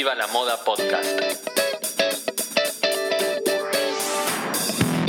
[0.00, 1.20] Viva la Moda Podcast.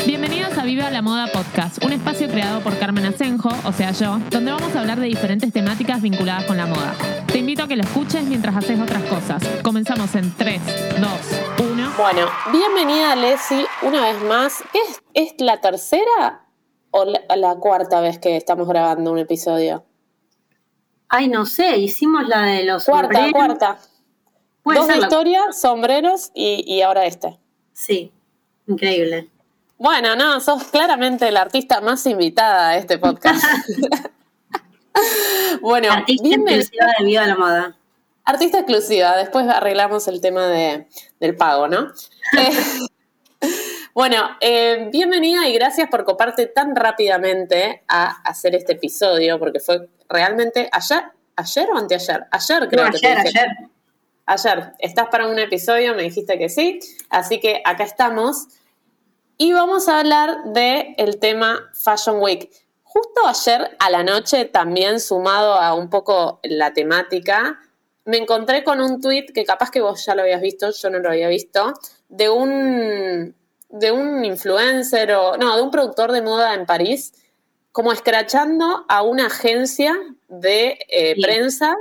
[0.05, 4.19] Bienvenidos a Viva la Moda Podcast, un espacio creado por Carmen Asenjo, o sea yo,
[4.29, 6.93] donde vamos a hablar de diferentes temáticas vinculadas con la moda.
[7.27, 9.41] Te invito a que lo escuches mientras haces otras cosas.
[9.63, 10.61] Comenzamos en 3,
[10.99, 11.09] 2,
[11.71, 11.91] 1.
[11.97, 14.61] Bueno, bienvenida Leslie una vez más.
[14.73, 16.49] ¿Es, es la tercera
[16.89, 19.85] o la, la cuarta vez que estamos grabando un episodio?
[21.07, 23.31] Ay, no sé, hicimos la de los Cuarta, sombreros.
[23.31, 23.77] cuarta.
[24.63, 27.37] Puede Dos de historia, sombreros y, y ahora este.
[27.73, 28.11] Sí,
[28.67, 29.29] increíble.
[29.77, 33.43] Bueno, no, sos claramente la artista más invitada a este podcast.
[35.61, 36.61] bueno, Artista bienvenida.
[36.61, 37.77] exclusiva de Viva la Moda.
[38.23, 40.87] Artista exclusiva, después arreglamos el tema de,
[41.19, 41.91] del pago, ¿no?
[42.37, 42.51] Eh,
[43.93, 49.89] bueno, eh, bienvenida y gracias por coparte tan rápidamente a hacer este episodio, porque fue
[50.07, 51.03] realmente ayer,
[51.35, 53.39] ayer o anteayer, ayer creo No, que te ayer, dije.
[53.39, 53.49] ayer.
[54.25, 58.47] Ayer, estás para un episodio, me dijiste que sí, así que acá estamos.
[59.37, 62.49] Y vamos a hablar del el tema Fashion Week.
[62.83, 67.59] Justo ayer a la noche, también sumado a un poco la temática,
[68.05, 70.99] me encontré con un tweet que capaz que vos ya lo habías visto, yo no
[70.99, 71.73] lo había visto,
[72.09, 73.35] de un,
[73.69, 77.13] de un influencer o, no, de un productor de moda en París,
[77.71, 81.21] como escrachando a una agencia de eh, Sí.
[81.21, 81.75] prensa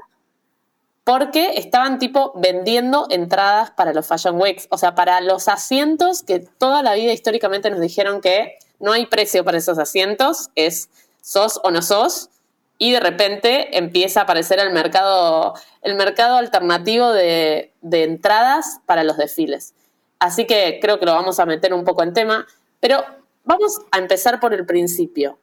[1.11, 6.39] porque estaban tipo vendiendo entradas para los Fashion Weeks, o sea, para los asientos que
[6.39, 10.89] toda la vida históricamente nos dijeron que no hay precio para esos asientos, es
[11.21, 12.31] sos o no sos,
[12.79, 19.17] y de repente empieza a aparecer el mercado, el mercado alternativo de, entradas para los
[19.17, 19.75] desfiles.
[20.21, 22.47] Así que creo que lo vamos a meter un poco en tema,
[22.79, 23.05] pero
[23.43, 25.41] vamos a empezar por el principio.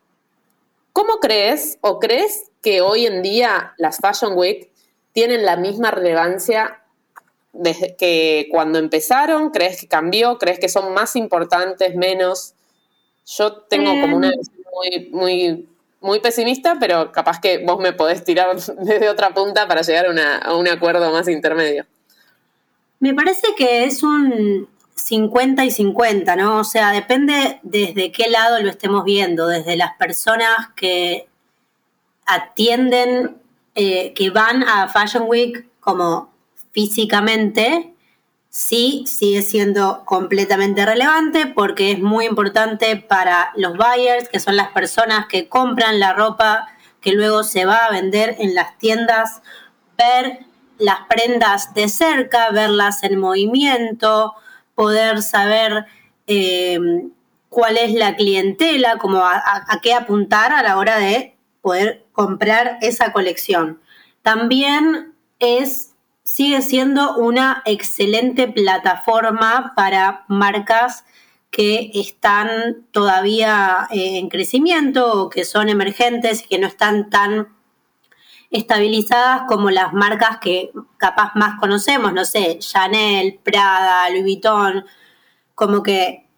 [0.94, 4.72] ¿Cómo crees o crees que hoy en día las Fashion Week
[5.18, 6.80] tienen la misma relevancia
[7.52, 9.50] desde que cuando empezaron?
[9.50, 10.38] ¿Crees que cambió?
[10.38, 12.54] ¿Crees que son más importantes, menos?
[13.26, 14.38] Yo tengo como una Em.
[14.38, 15.70] visión muy, muy,
[16.02, 20.12] muy pesimista, pero capaz que vos me podés tirar desde otra punta para llegar a,
[20.12, 21.88] una- a un acuerdo más intermedio.
[23.00, 26.60] Me parece que es un 50 y 50, ¿no?
[26.60, 31.28] O sea, depende desde qué lado lo estemos viendo, desde las personas que
[32.28, 33.38] atienden,
[33.80, 36.34] eh, que van a Fashion Week como
[36.72, 37.94] físicamente,
[38.50, 44.70] sí sigue siendo completamente relevante porque es muy importante para los buyers, que son las
[44.70, 46.68] personas que compran la ropa
[47.02, 49.44] que luego se va a vender en las tiendas,
[49.96, 50.40] ver
[50.80, 54.34] las prendas de cerca, verlas en movimiento,
[54.74, 55.86] poder saber
[56.26, 56.80] eh,
[57.50, 61.37] cuál es la clientela, como a, qué apuntar a la hora de
[61.68, 63.82] poder comprar esa colección.
[64.22, 71.04] También es, sigue siendo una excelente plataforma para marcas
[71.52, 77.50] que están todavía eh, en crecimiento o que son emergentes y que no están tan
[78.50, 84.86] estabilizadas como las marcas que capaz más conocemos, no sé, Chanel, Prada, Louis Vuitton,
[85.54, 86.30] como que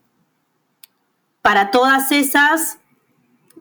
[1.44, 2.80] para todas esas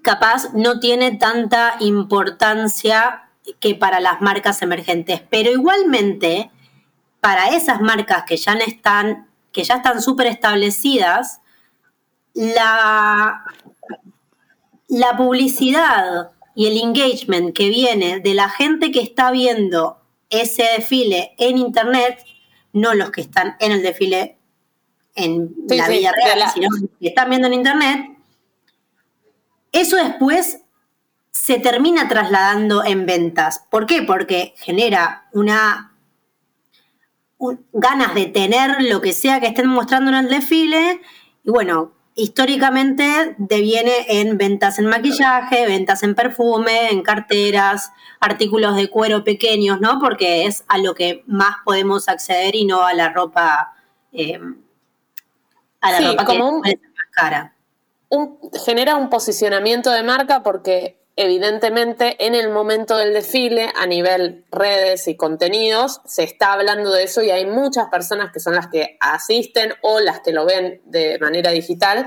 [0.08, 3.28] capaz no tiene tanta importancia
[3.60, 6.50] que para las marcas emergentes, pero igualmente
[7.20, 11.40] para esas marcas que ya están que ya están súper establecidas,
[12.34, 13.44] la,
[14.88, 21.34] la publicidad y el engagement que viene de la gente que está viendo ese desfile
[21.38, 22.24] en internet,
[22.72, 24.38] no los que están en el desfile
[25.14, 28.17] en Sí, la sí, vida real, la- sino los que están viendo en internet,
[29.80, 30.60] eso después
[31.30, 33.64] se termina trasladando en ventas.
[33.70, 34.02] ¿Por qué?
[34.02, 35.92] Porque genera una
[37.38, 41.00] un- ganas de tener lo que sea que estén mostrando en el desfile
[41.44, 48.90] y bueno, históricamente deviene en ventas en maquillaje, ventas en perfume, en carteras, artículos de
[48.90, 50.00] cuero pequeños, ¿no?
[50.00, 53.76] Porque es a lo que más podemos acceder y no a la ropa,
[54.12, 54.40] eh,
[55.80, 57.54] a la Sí, ropa que un- ser más cara.
[58.64, 65.08] Genera un posicionamiento de marca porque evidentemente en el momento del desfile, a nivel redes
[65.08, 68.96] y contenidos, se está hablando de eso y hay muchas personas que son las que
[69.00, 72.06] asisten o las que lo ven de manera digital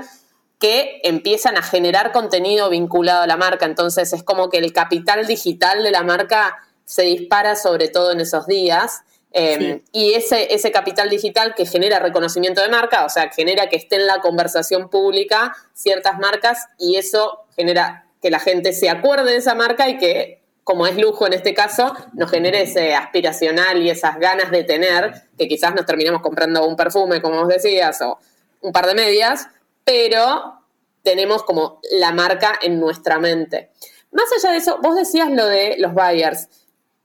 [0.58, 3.66] que empiezan a generar contenido vinculado a la marca.
[3.66, 8.20] Entonces es como que el capital digital de la marca se dispara sobre todo en
[8.20, 9.02] esos días.
[9.34, 13.76] Eh, Y ese, ese capital digital que genera reconocimiento de marca, o sea, genera que
[13.76, 19.32] esté en la conversación pública ciertas marcas y eso genera que la gente se acuerde
[19.32, 23.82] de esa marca y que como es lujo en este caso, nos genere ese aspiracional
[23.82, 28.00] y esas ganas de tener, que quizás nos terminamos comprando un perfume, como vos decías,
[28.02, 28.18] o
[28.60, 29.48] un par de medias,
[29.84, 30.60] pero
[31.02, 33.70] tenemos como la marca en nuestra mente.
[34.12, 36.48] Más allá de eso, vos decías lo de los buyers.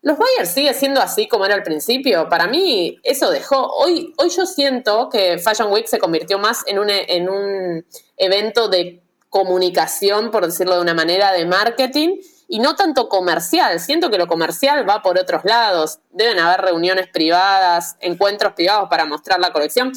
[0.01, 2.29] ¿Los buyers sigue siendo así como era al principio?
[2.29, 3.67] Para mí eso dejó.
[3.73, 7.85] Hoy, hoy yo siento que Fashion Week se convirtió más en un, en un
[8.15, 12.17] evento de comunicación, por decirlo de una manera, de marketing
[12.47, 13.79] y no tanto comercial.
[13.79, 15.99] Siento que lo comercial va por otros lados.
[16.11, 19.91] Deben haber reuniones privadas, encuentros privados para mostrar la colección,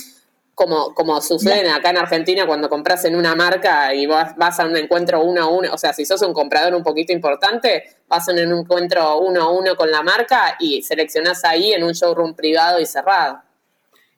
[0.61, 4.67] como, como sucede acá en Argentina cuando compras en una marca y vas, vas a
[4.67, 5.73] un encuentro uno a uno.
[5.73, 9.51] O sea, si sos un comprador un poquito importante, vas a un encuentro uno a
[9.51, 13.41] uno con la marca y seleccionás ahí en un showroom privado y cerrado.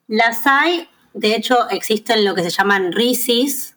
[0.08, 3.76] Las hay, de hecho, existen lo que se llaman RISIS,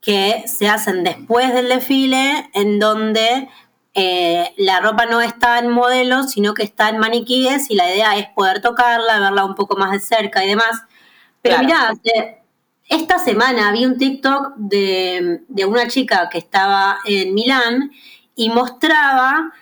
[0.00, 3.48] que se hacen después del desfile, en donde
[3.94, 8.16] eh, la ropa no está en modelos, sino que está en maniquíes y la idea
[8.18, 10.84] es poder tocarla, verla un poco más de cerca y demás.
[11.42, 11.92] Pero mirá,
[12.88, 17.90] esta semana vi un TikTok de, una chica que estaba en Milán
[18.36, 19.52] y mostraba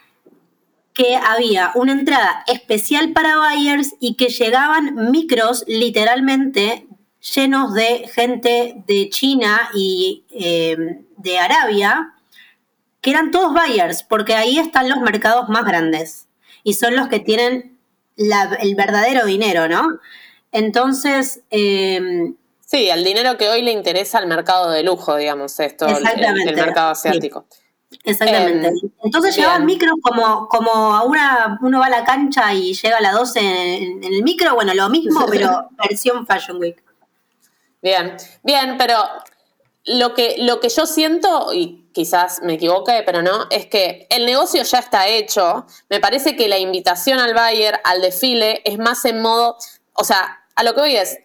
[0.92, 6.86] que había una entrada especial para buyers y que llegaban micros literalmente
[7.34, 10.76] llenos de gente de China y eh,
[11.16, 12.14] de Arabia
[13.00, 16.28] que eran todos buyers, porque ahí están los mercados más grandes
[16.62, 17.78] y son los que tienen
[18.16, 19.98] el verdadero dinero, ¿no?
[20.52, 21.42] Entonces...
[21.50, 26.48] Em, sí, el dinero que hoy le interesa al mercado de lujo, digamos, esto, el,
[26.48, 27.46] el, mercado asiático.
[28.04, 28.68] Exactamente.
[28.68, 32.98] Em, Entonces llevaban micros como, como a una, uno va a la cancha y llega
[32.98, 36.82] a las 12 en, en el micro, bueno, lo mismo, pero versión Fashion Week.
[37.82, 38.96] Bien, bien, pero
[39.86, 44.26] lo que, lo que yo siento, y quizás me equivoque, pero no, es que el
[44.26, 45.66] negocio ya está hecho.
[45.88, 49.56] Me parece que la invitación al buyer, al desfile, es más en modo,
[49.94, 51.16] o sea, a lo que hoy es,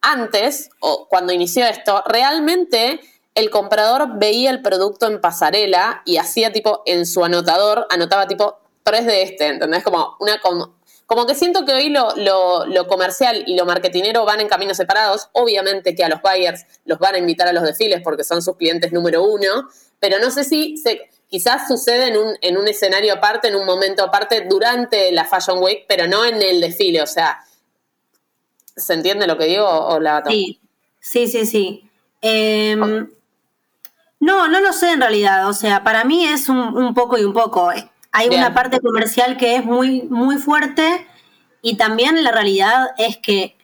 [0.00, 3.00] antes, o cuando inició esto, realmente
[3.34, 8.60] el comprador veía el producto en pasarela y hacía tipo en su anotador, anotaba tipo
[8.84, 9.84] tres de este, ¿entendés?
[9.84, 14.48] Como una, como que siento que hoy lo, lo, comercial y lo marketinero van en
[14.48, 15.28] caminos separados.
[15.32, 18.56] Obviamente que a los buyers los van a invitar a los desfiles porque son sus
[18.56, 19.68] clientes número uno,
[20.00, 20.82] pero no sé si
[21.28, 25.62] quizás sucede en un, en un escenario aparte, en un momento aparte, durante la Fashion
[25.62, 27.02] Week, pero no en el desfile.
[27.02, 27.38] O sea,
[28.78, 30.60] ¿se entiende lo que digo o la Sí,
[31.00, 31.90] sí, sí, sí.
[32.20, 33.08] Em,
[34.20, 35.48] no, no lo sé en realidad.
[35.48, 37.70] O sea, para mí es un, un poco y un poco.
[38.12, 41.06] Hay una parte comercial que es muy, muy fuerte
[41.62, 43.58] y también la realidad es que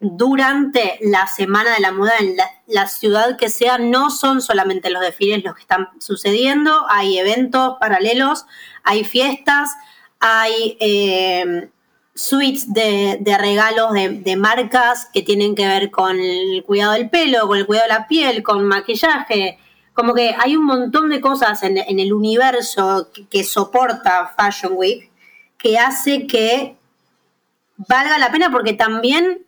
[0.00, 2.36] durante la semana de la moda en
[2.66, 7.76] la, ciudad que sea, no son solamente los desfiles los que están sucediendo, hay eventos
[7.78, 8.46] paralelos,
[8.82, 9.70] hay fiestas,
[10.18, 11.68] hay eh,
[12.14, 17.46] suites de, regalos de, de, marcas que tienen que ver con el cuidado del pelo,
[17.46, 19.58] con el cuidado de la piel, con maquillaje,
[20.00, 25.10] como que hay un montón de cosas en, el universo que, soporta Fashion Week
[25.58, 26.78] que hace que
[27.76, 29.44] valga la pena porque también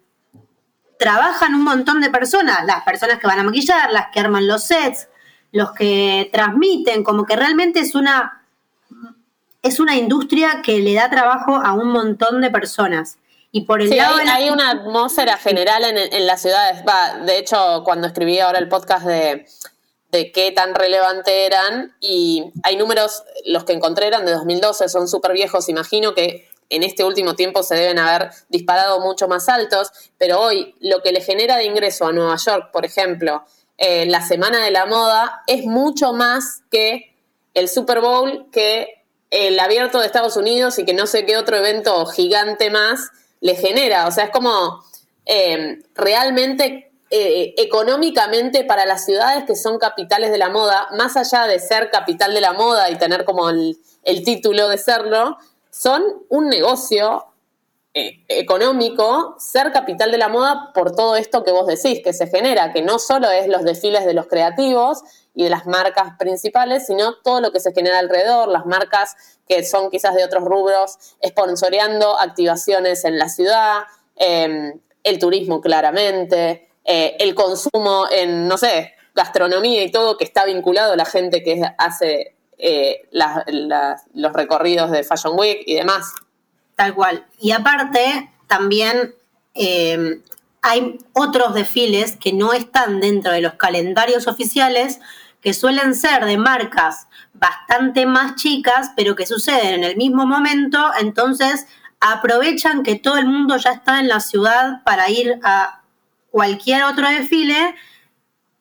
[0.99, 4.65] trabajan un montón de personas, las personas que van a maquillar, las que arman los
[4.65, 5.09] sets,
[5.53, 8.42] los que transmiten, como que realmente es una
[9.63, 13.19] es una industria que le da trabajo a un montón de personas.
[13.51, 16.83] Y por el lado hay, una atmósfera general en, en las ciudades.
[16.89, 19.47] Va, de hecho, cuando escribí ahora el podcast de,
[20.13, 25.09] de qué tan relevante eran y hay números, los que encontré eran de 2012, son
[25.09, 29.91] súper viejos, imagino que en este último tiempo se deben haber disparado mucho más altos,
[30.19, 33.45] pero hoy lo que le genera de ingreso a Nueva York, por ejemplo,
[33.79, 37.15] eh, la Semana de la Moda, es mucho más que
[37.55, 39.02] el Super Bowl, que
[39.33, 43.11] el abierto de Estados Unidos y que no sé qué otro evento gigante más
[43.41, 44.07] le genera.
[44.07, 44.85] O sea, es como
[45.25, 51.47] eh, realmente eh, económicamente para las ciudades que son capitales de la moda, más allá
[51.47, 53.79] de ser capital de la moda y tener como el,
[54.25, 55.39] título de serlo,
[55.71, 57.25] son un negocio
[57.95, 62.27] eh, económico ser capital de la moda por todo esto que vos decís, que se
[62.27, 65.03] genera, que no solo es los desfiles de los creativos
[65.35, 69.17] y de las marcas principales, sino todo lo que se genera alrededor, las marcas
[69.49, 73.83] que son quizás de otros rubros, sponsoreando activaciones en la ciudad,
[74.17, 80.45] em, el turismo claramente, eh, el consumo en, no sé, gastronomía y todo que está
[80.45, 86.13] vinculado a la gente que hace eh, los recorridos de Fashion Week y demás.
[86.77, 87.27] Tal cual.
[87.39, 89.15] Y aparte, también
[89.55, 90.21] eh,
[90.63, 95.01] hay otros desfiles que no están dentro de los calendarios oficiales,
[95.43, 100.79] que suelen ser de marcas bastante más chicas, pero que suceden en el mismo momento,
[100.99, 101.67] entonces
[102.01, 105.83] aprovechan que todo el mundo ya está en la ciudad para ir a
[106.31, 107.75] cualquier otro desfile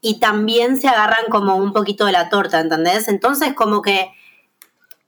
[0.02, 3.08] y también se agarran como un poquito de la torta, ¿entendés?
[3.08, 4.12] Entonces como que...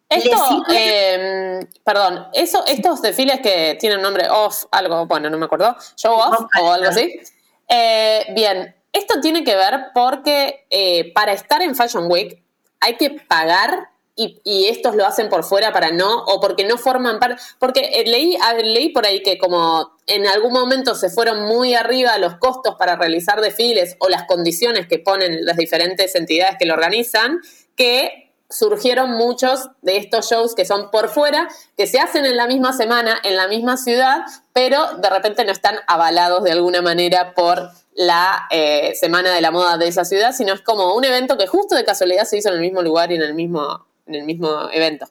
[0.09, 5.75] Esto, eh, perdón, eso, estos desfiles que tienen nombre off, algo, bueno, no me acuerdo,
[5.95, 7.19] show off o algo así.
[7.67, 12.41] Eh, bien, esto tiene que ver porque eh, para estar en Fashion Week
[12.79, 17.17] hay que pagar y, estos lo hacen por fuera para no, o porque no forman
[17.19, 21.73] parte, porque eh, leí, leí por ahí que como en algún momento se fueron muy
[21.73, 26.65] arriba los costos para realizar desfiles o las condiciones que ponen las diferentes entidades que
[26.65, 27.39] lo organizan,
[27.75, 28.22] que
[28.53, 32.73] surgieron muchos de estos shows que son por fuera, que se hacen en la misma
[32.73, 37.69] semana, en la misma ciudad, pero de repente no están avalados de alguna manera por
[37.95, 41.47] la eh, Semana de la Moda de esa ciudad, sino es como un evento que
[41.47, 44.23] justo de casualidad se hizo en el mismo lugar y en el mismo en el
[44.23, 45.07] mismo evento.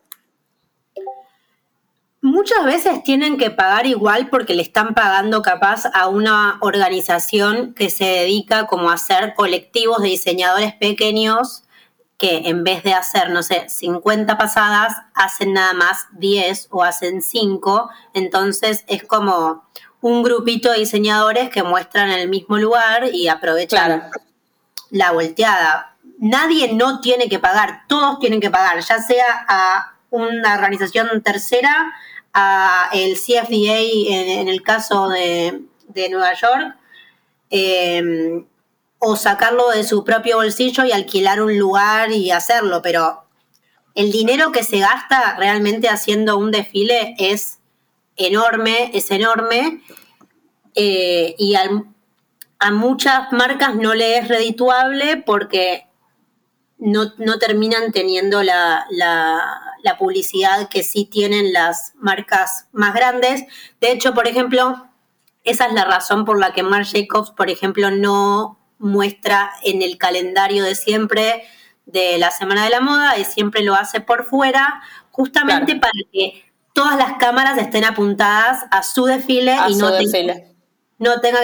[2.21, 7.91] Muchas veces tienen que pagar igual porque le están pagando capaz a una organización que
[7.91, 11.62] se dedica como a hacer colectivos de diseñadores pequeños
[12.23, 17.21] que en vez de hacer, no sé, 50 pasadas, hacen nada más 10 o hacen
[17.21, 17.91] 5.
[18.15, 19.65] Entonces es como
[20.01, 24.05] un grupito de diseñadores que muestran el mismo lugar y aprovechan
[24.91, 25.97] la volteada.
[26.19, 31.93] Nadie no tiene que pagar, todos tienen que pagar, ya sea a una organización tercera,
[32.33, 35.61] a el CFDA en, el caso de,
[36.09, 36.77] Nueva York,
[37.51, 38.47] em,
[39.05, 43.25] o sacarlo de su propio bolsillo y alquilar un lugar y hacerlo, pero
[43.97, 47.59] el dinero que se gasta realmente haciendo un desfile es
[48.15, 49.83] enorme, es enorme,
[50.77, 55.89] eh, y a muchas marcas no le es redituable porque
[56.79, 58.87] no, terminan teniendo la,
[59.99, 63.43] publicidad que sí tienen las marcas más grandes.
[63.81, 64.89] De hecho, por ejemplo,
[65.43, 69.97] esa es la razón por la que Marc Jacobs, por ejemplo, no muestra en el
[69.97, 71.45] calendario de siempre
[71.87, 76.45] de la Semana de la Moda y siempre lo hace por fuera, justamente para que
[76.73, 80.35] todas las cámaras estén apuntadas a su desfile y no, Tenga,
[80.99, 81.41] no tenga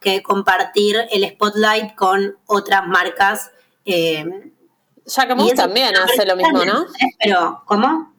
[0.00, 3.50] que, compartir el spotlight con otras marcas
[3.84, 4.52] eh,
[5.56, 6.86] también hace lo mismo, ¿no?
[7.18, 8.11] Pero, ¿cómo?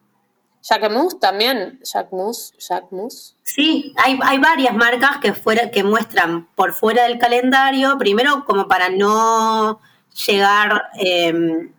[0.66, 3.36] Jacquemus también, Jacquemus, Jacquemus.
[3.42, 8.66] Sí, hay, hay varias marcas que, fuera, que muestran por fuera del calendario, primero como
[8.66, 9.80] para no
[10.26, 11.70] llegar, em,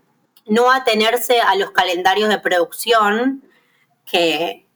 [0.46, 3.44] no atenerse a los calendarios de producción
[4.06, 4.68] que,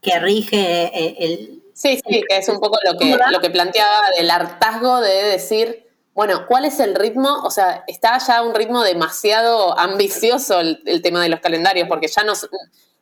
[0.00, 1.62] que rige eh, el...
[1.74, 5.86] Sí, sí, que es un poco lo que, lo que planteaba del hartazgo de decir
[6.12, 7.42] bueno, ¿cuál es el ritmo?
[7.44, 12.24] O sea, está ya un ritmo demasiado ambicioso el, tema de los calendarios, porque ya
[12.24, 12.34] no,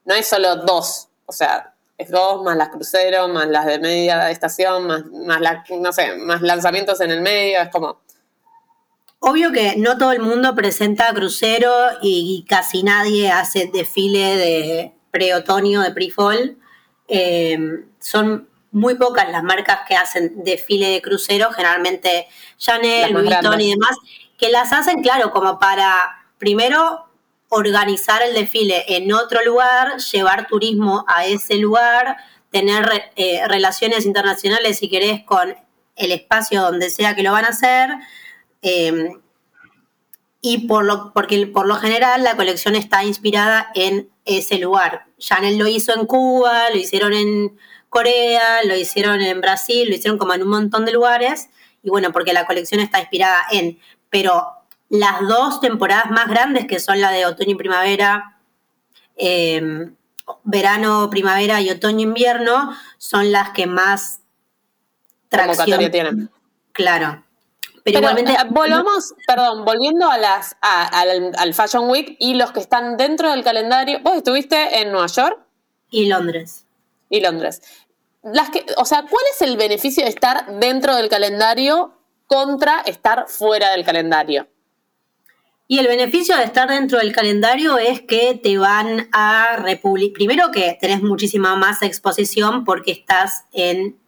[0.09, 4.31] no es solo dos, o sea, es dos más las cruceros, más las de media
[4.31, 8.01] estación, más, más no sé, más lanzamientos en el medio, es como...
[9.21, 15.83] Obvio que no todo el mundo presenta crucero y, casi nadie hace desfile de pre-otoño,
[15.83, 16.57] de pre-fall.
[17.09, 17.59] Eh,
[17.99, 23.71] son muy pocas las marcas que hacen desfile de crucero, generalmente Chanel, Louis Vuitton y
[23.73, 23.97] demás,
[24.39, 27.08] que las hacen, claro, como para primero
[27.49, 32.17] organizar el desfile en otro lugar, llevar turismo a ese lugar,
[32.51, 35.57] tener eh, relaciones internacionales, si querés, con
[35.97, 37.91] el espacio donde sea que lo van a hacer.
[38.63, 39.21] Em,
[40.41, 45.07] y por lo, porque por lo general la colección está inspirada en ese lugar.
[45.19, 50.19] Chanel lo hizo en Cuba, lo hicieron en Corea, lo hicieron en Brasil, lo hicieron
[50.19, 51.49] como en un montón de lugares.
[51.83, 53.79] Y bueno, porque la colección está inspirada en.
[54.11, 54.58] Pero
[54.89, 58.39] las dos temporadas más grandes, que son la de otoño y primavera,
[59.17, 59.95] em,
[60.45, 64.21] verano, primavera y otoño-invierno, son las que más
[65.29, 66.31] tracción tienen.
[66.73, 67.25] Claro.
[67.85, 68.33] Pero, igualmente.
[68.33, 73.31] Eh, volvamos, perdón, volviendo a las, al, al Fashion Week y los que están dentro
[73.31, 74.01] del calendario.
[74.01, 75.39] ¿Vos estuviste en Nueva York?
[75.91, 76.67] Y Londres
[77.09, 77.63] y Londres.
[78.23, 81.95] Las que, o sea, ¿cuál es el beneficio de estar dentro del calendario
[82.27, 84.49] contra estar fuera del calendario?
[85.71, 90.15] Y el beneficio de estar dentro del calendario es que te van a republicar.
[90.15, 93.99] Primero que tenés muchísima más exposición porque estás en.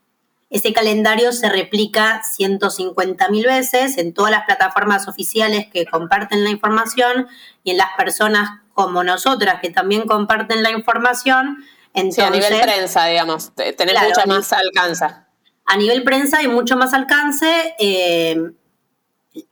[0.49, 6.51] Ese calendario se replica 150 mil veces en todas las plataformas oficiales que comparten la
[6.51, 7.29] información
[7.63, 11.65] y en las personas como nosotras que también comparten la información
[12.11, 15.05] sí, a nivel prensa, digamos, tener mucho más alcance.
[15.67, 17.75] A nivel prensa hay mucho más alcance.
[17.79, 18.51] Eh,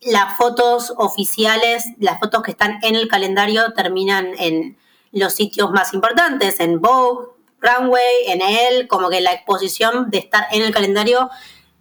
[0.00, 4.76] las fotos oficiales, las fotos que están en el calendario terminan en
[5.12, 7.28] los sitios más importantes, en Vogue,
[7.60, 11.30] Runway, en él, como que la exposición de estar en el calendario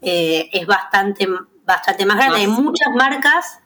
[0.01, 1.27] eh, es bastante,
[1.65, 2.39] bastante más grande.
[2.39, 3.59] Hay muchas marcas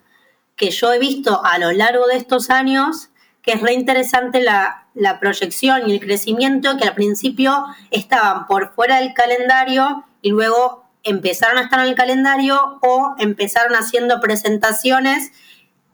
[0.56, 3.08] que yo he visto a lo largo de estos años
[3.42, 8.72] que es re interesante la, la proyección y el crecimiento que al principio estaban por
[8.74, 15.32] fuera del calendario y luego empezaron a estar en el calendario o empezaron haciendo presentaciones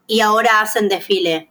[0.07, 1.51] y ahora hacen desfile.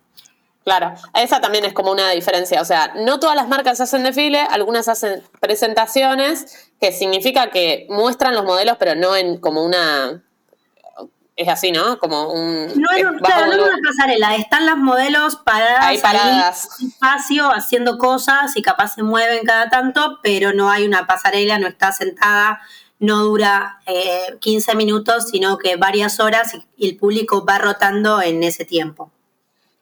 [0.63, 2.61] Claro, esa también es como una diferencia.
[2.61, 8.35] O sea, no todas las marcas hacen desfile, algunas hacen presentaciones, que significa que muestran
[8.35, 10.23] los modelos, pero no en como una.
[11.37, 11.99] Es así, ¿no?
[11.99, 12.67] Como un.
[12.75, 16.67] No en, una pasarela, están las modelos paradas, hay paradas.
[16.81, 21.59] Ahí, espacio haciendo cosas y capaz se mueven cada tanto, pero no hay una pasarela,
[21.59, 22.59] no está sentada
[22.99, 23.81] no dura
[24.39, 29.11] 15 eh, minutos, sino que varias horas y, el público va rotando en ese tiempo.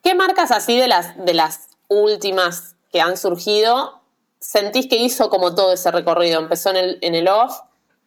[0.04, 4.02] ¿Qué marcas así de las, de las últimas que han surgido
[4.40, 6.40] sentís que hizo como todo ese recorrido?
[6.40, 7.54] Empezó en el, en el off,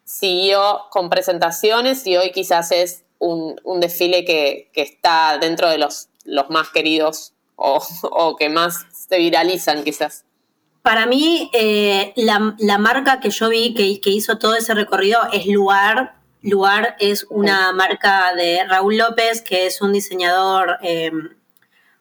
[0.05, 6.50] siguió con presentaciones y hoy quizás es un, desfile que, está dentro de los, los
[6.50, 10.25] más queridos o, o que más se viralizan quizás.
[10.88, 16.14] Para mí, eh, la, marca que yo vi que, hizo todo ese recorrido es Luar.
[16.40, 21.37] Luar es una marca de Raúl López, que es un diseñador em,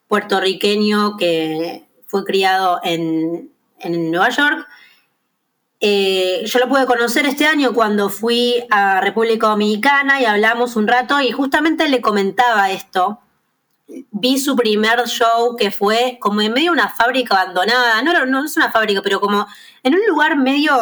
[0.08, 3.52] puertorriqueño que fue criado en,
[3.84, 4.66] Nueva York.
[5.82, 10.88] Eh, yo lo pude conocer este año cuando fui a República Dominicana y hablamos un
[10.88, 13.20] rato y justamente le comentaba esto,
[13.88, 18.46] vi su primer show que fue como en medio de una fábrica abandonada, no, no
[18.46, 19.48] es una fábrica, pero como
[19.84, 20.76] en un lugar medio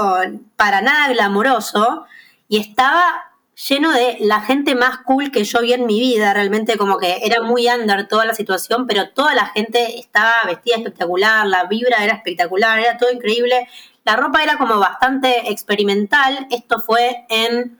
[0.56, 2.06] para nada glamoroso
[2.48, 3.32] y estaba
[3.70, 7.20] lleno de la gente más cool que yo vi en mi vida, realmente como que
[7.24, 12.04] era muy under toda la situación, pero toda la gente estaba vestida espectacular, la vibra
[12.04, 13.70] era espectacular, era todo increíble,
[14.04, 17.80] la ropa era como bastante experimental, esto fue en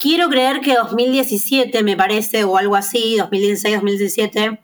[0.00, 4.58] Quiero creer que 2017, me parece, o algo así, 2016, 2017.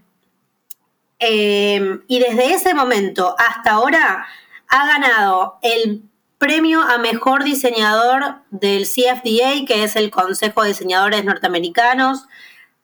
[1.18, 4.26] Eh, y desde ese momento hasta ahora
[4.68, 6.04] ha ganado el
[6.38, 12.24] premio a mejor diseñador del CFDA, que es el Consejo de Diseñadores Norteamericanos.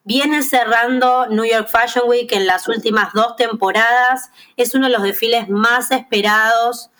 [0.04, 4.30] Viene cerrando New York Fashion Week en las últimas dos temporadas.
[4.58, 6.90] Es uno de los desfiles más esperados.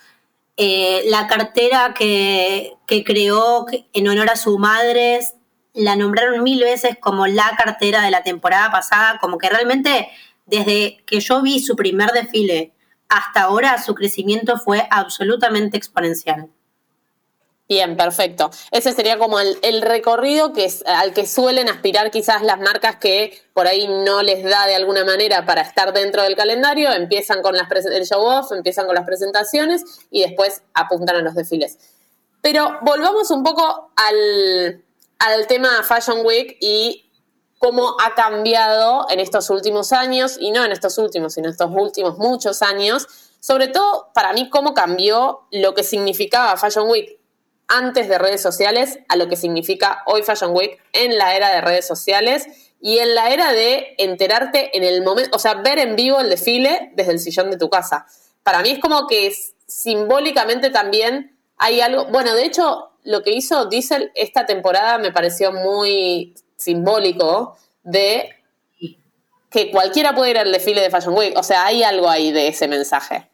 [0.57, 5.19] Eh, la cartera que, que creó en honor a su madre
[5.73, 10.09] la nombraron mil veces como la cartera de la temporada pasada, como que realmente
[10.45, 12.73] desde que yo vi su primer desfile
[13.09, 16.49] hasta ahora su crecimiento fue absolutamente exponencial.
[17.69, 18.51] Bien, perfecto.
[18.71, 23.39] Ese sería como el, recorrido que es, al que suelen aspirar quizás las marcas que
[23.53, 26.91] por ahí no les da de alguna manera para estar dentro del calendario.
[26.91, 31.35] Empiezan con las el show off, empiezan con las presentaciones y después apuntan a los
[31.35, 31.79] desfiles.
[32.41, 34.82] Pero volvamos un poco al,
[35.19, 37.09] al tema Fashion Week y
[37.59, 42.17] cómo ha cambiado en estos últimos años, y no en estos últimos, sino estos últimos
[42.17, 43.07] muchos años,
[43.39, 47.19] sobre todo para mí cómo cambió lo que significaba Fashion Week
[47.67, 51.61] antes de redes sociales a lo que significa hoy Fashion Week en la era de
[51.61, 52.45] redes sociales
[52.81, 56.29] y en la era de enterarte en el momento, o sea, ver en vivo el
[56.29, 58.05] desfile desde el sillón de tu casa.
[58.43, 59.33] Para mí es como que
[59.67, 65.51] simbólicamente también hay algo, bueno, de hecho, lo que hizo Diesel esta temporada me pareció
[65.51, 68.29] muy simbólico de
[69.49, 71.37] que cualquiera puede ir al desfile de Fashion Week.
[71.37, 73.29] O sea, hay algo ahí de ese mensaje.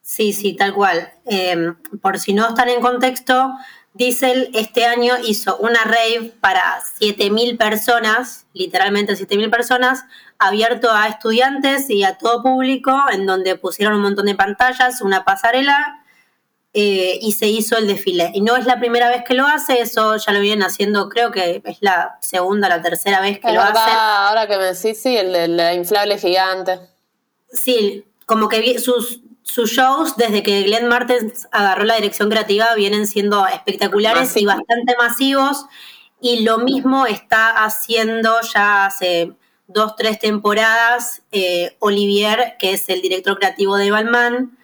[0.00, 1.12] Sí, sí, tal cual.
[1.26, 3.52] Em, por si no están en contexto,
[3.92, 10.04] Diesel este año hizo una rave para 7.000 personas, literalmente 7.000 personas,
[10.38, 15.24] abierto a estudiantes y a todo público, en donde pusieron un montón de pantallas, una
[15.24, 15.99] pasarela
[16.72, 18.30] eh, y se hizo el desfile.
[18.32, 21.32] Y no es la primera vez que lo hace, eso ya lo vienen haciendo, creo
[21.32, 23.90] que es la segunda o la tercera vez que lo hace.
[23.90, 26.78] Ahora que me decís, sí, el inflable gigante.
[27.52, 33.08] Sí, como que sus, sus shows, desde que Glenn Martens agarró la dirección creativa, vienen
[33.08, 35.66] siendo espectaculares y bastante masivos.
[36.20, 39.32] Y lo mismo está haciendo ya hace
[39.66, 44.56] dos, tres temporadas eh, Olivier, que es el director creativo de Balmain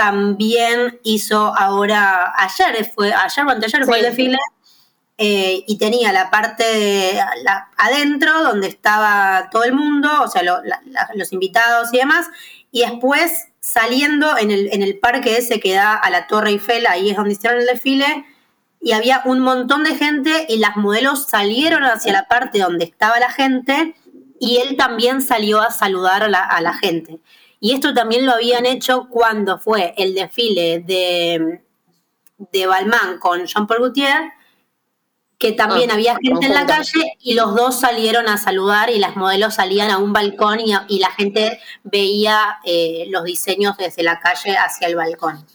[0.00, 4.38] también hizo ahora, ayer fue, ayer o anteayer fue el desfile,
[5.18, 7.20] eh, y tenía la parte
[7.76, 12.28] adentro donde estaba todo el mundo, o sea, los invitados y demás,
[12.72, 16.86] y después saliendo en el, en el parque ese que da a la Torre Eiffel,
[16.86, 18.24] ahí es donde hicieron el desfile,
[18.80, 23.20] y había un montón de gente y las modelos salieron hacia la parte donde estaba
[23.20, 23.94] la gente
[24.38, 27.20] y él también salió a saludar a la, a la gente.
[27.60, 31.60] Y esto también lo habían hecho cuando fue el desfile de,
[32.38, 34.32] de Balmain con Jean-Paul Gaultier,
[35.38, 38.98] que también Ah, había gente en la calle y los dos salieron a saludar y
[38.98, 44.02] las modelos salían a un balcón y, y la gente veía eh, los diseños desde
[44.02, 45.46] la calle hacia el balcón.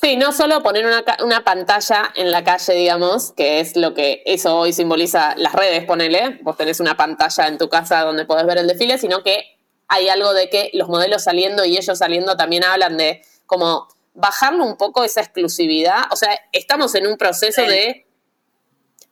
[0.00, 4.22] Sí, no solo poner una, una pantalla en la calle, digamos, que es lo que
[4.26, 6.40] eso hoy simboliza las redes, ponele.
[6.42, 9.53] Vos tenés una pantalla en tu casa donde podés ver el desfile, sino que
[9.88, 14.62] hay algo de que los modelos saliendo y ellos saliendo también hablan de como bajarle
[14.62, 16.04] un poco esa exclusividad.
[16.10, 17.68] O sea, estamos en un proceso Sí.
[17.68, 18.06] de.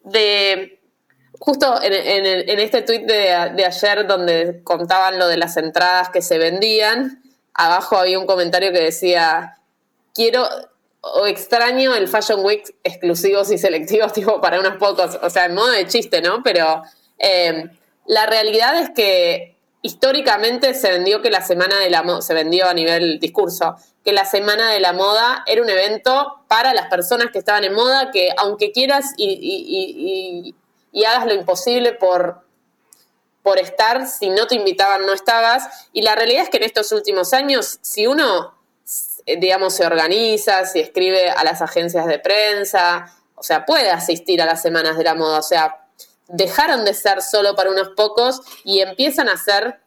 [0.04, 0.80] de
[1.38, 6.08] justo en, en- en este tuit de, de ayer donde contaban lo de las entradas
[6.10, 7.22] que se vendían,
[7.54, 9.58] abajo había un comentario que decía
[10.14, 10.46] quiero
[11.00, 15.54] o extraño el Fashion Week exclusivos y selectivos, tipo para unos pocos, o sea, en
[15.54, 16.42] modo de chiste, ¿no?
[16.44, 16.82] Pero
[17.18, 17.64] eh,
[18.06, 19.51] la realidad es que
[19.82, 24.12] históricamente se vendió que la Semana de la Moda, se vendió a nivel discurso, que
[24.12, 28.10] la Semana de la Moda era un evento para las personas que estaban en moda,
[28.10, 30.54] que aunque quieras y,
[31.06, 32.42] hagas lo imposible por,
[33.42, 36.92] por estar, si no te invitaban no estabas, y la realidad es que en estos
[36.92, 38.54] últimos años, si uno
[39.26, 44.42] eh, digamos, se organiza, si escribe a las agencias de prensa, o sea, puede asistir
[44.42, 45.81] a las semanas de la moda, o sea,
[46.32, 49.78] dejaron de ser solo para unos pocos y empiezan a ser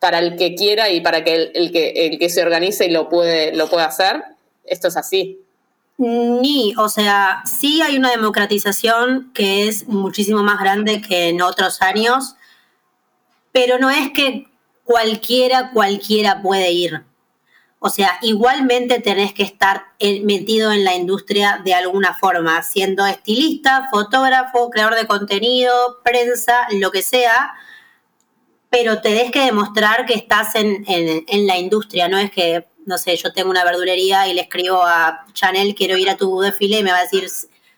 [0.00, 3.84] para el que quiera y para que el, que, se organice y lo lo puede
[3.84, 4.24] hacer.
[4.64, 5.38] Esto es así.
[5.98, 11.82] Ni, o sea, sí hay una democratización que es muchísimo más grande que en otros
[11.82, 12.34] años,
[13.52, 14.48] pero no es que
[14.84, 17.02] cualquiera, cualquiera puede ir.
[17.84, 23.04] O sea, igualmente tenés que estar en- metido en la industria de alguna forma, siendo
[23.04, 27.52] estilista, fotógrafo, creador de contenido, prensa, lo que sea,
[28.70, 32.96] pero tenés que demostrar que estás en, en- en la industria, no es que, no
[32.98, 36.78] sé, yo tengo una verdulería y le escribo a Chanel, quiero ir a tu desfile
[36.78, 37.28] y me va a decir,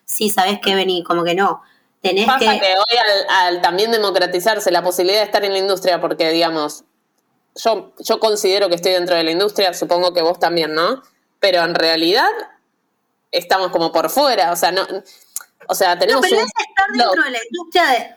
[0.04, 0.74] sí, ¿sabes qué?
[0.74, 1.62] Vení, como que no.
[2.00, 2.60] Tenés Pasa que...
[2.60, 2.98] que hoy
[3.30, 6.84] al, al también democratizarse la posibilidad de estar en la industria, porque digamos,
[7.54, 11.02] yo, yo considero que estoy dentro de la industria, supongo que vos también, ¿no?
[11.40, 12.28] Pero en realidad
[13.30, 14.86] estamos como por fuera, o sea, no,
[15.68, 18.14] o sea, No, tenemos pero un es estar dentro de la industria de-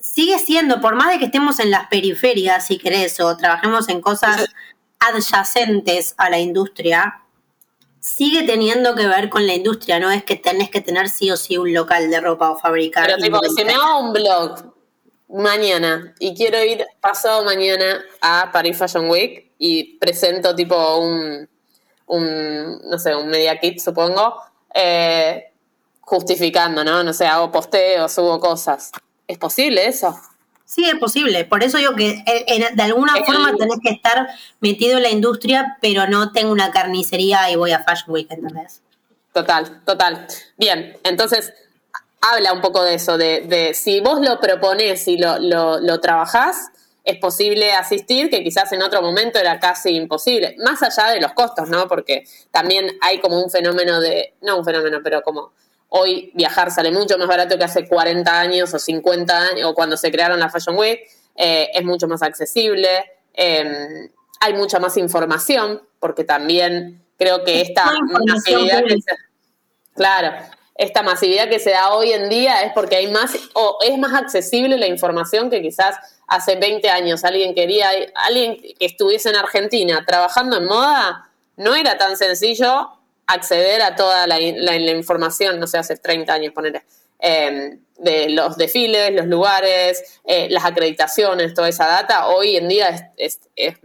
[0.00, 4.00] sigue siendo, por más de que estemos en las periferias, si querés, o trabajemos en
[4.00, 4.46] cosas
[4.98, 7.20] adyacentes a la industria,
[8.00, 11.36] sigue teniendo que ver con la industria, no es que tenés que tener sí o
[11.36, 13.06] sí un local de ropa o fabricar.
[13.06, 14.71] Pero tipo, si me hago un blog
[15.32, 21.48] mañana y quiero ir pasado mañana a Paris Fashion Week y presento tipo un,
[22.06, 24.36] un no sé, un media kit, supongo,
[24.74, 25.50] eh,
[26.00, 27.02] justificando, ¿no?
[27.02, 28.90] No sé, hago posteo, subo cosas.
[29.26, 30.18] ¿Es posible eso?
[30.64, 31.44] Sí, es posible.
[31.44, 34.26] Por eso digo que eh, en- de alguna Es forma el- tenés que estar
[34.60, 38.82] metido en la industria, pero no tengo una carnicería y voy a Fashion Week, ¿entendés?
[39.32, 40.26] Total, total.
[40.58, 41.52] Bien, entonces
[42.22, 46.00] habla un poco de eso, de, de si vos lo proponés y lo, lo, lo
[46.00, 46.68] trabajás,
[47.04, 51.32] es posible asistir, que quizás en otro momento era casi imposible, más allá de los
[51.32, 51.88] costos, ¿no?
[51.88, 55.52] Porque también hay como un fenómeno de, no un fenómeno, pero como
[55.88, 59.96] hoy viajar sale mucho más barato que hace 40 años o 50 años, o cuando
[59.96, 61.00] se crearon la Fashion Week,
[61.34, 63.04] eh, es mucho más accesible,
[63.34, 64.08] eh,
[64.40, 67.90] hay mucha más información, porque también creo que esta
[68.26, 69.16] masividad que se-
[69.94, 70.32] Claro,
[70.74, 74.14] esta masividad que se da hoy en día es porque hay más, o es más
[74.14, 80.04] accesible la información que quizás hace 20 años alguien quería, alguien que estuviese en Argentina
[80.06, 82.88] trabajando en moda, no era tan sencillo
[83.26, 86.82] acceder a toda la, información, no sé, hace 30 años, poner
[87.20, 93.38] de los desfiles, los lugares, eh, las acreditaciones, toda esa data, hoy en día es,
[93.54, 93.78] es-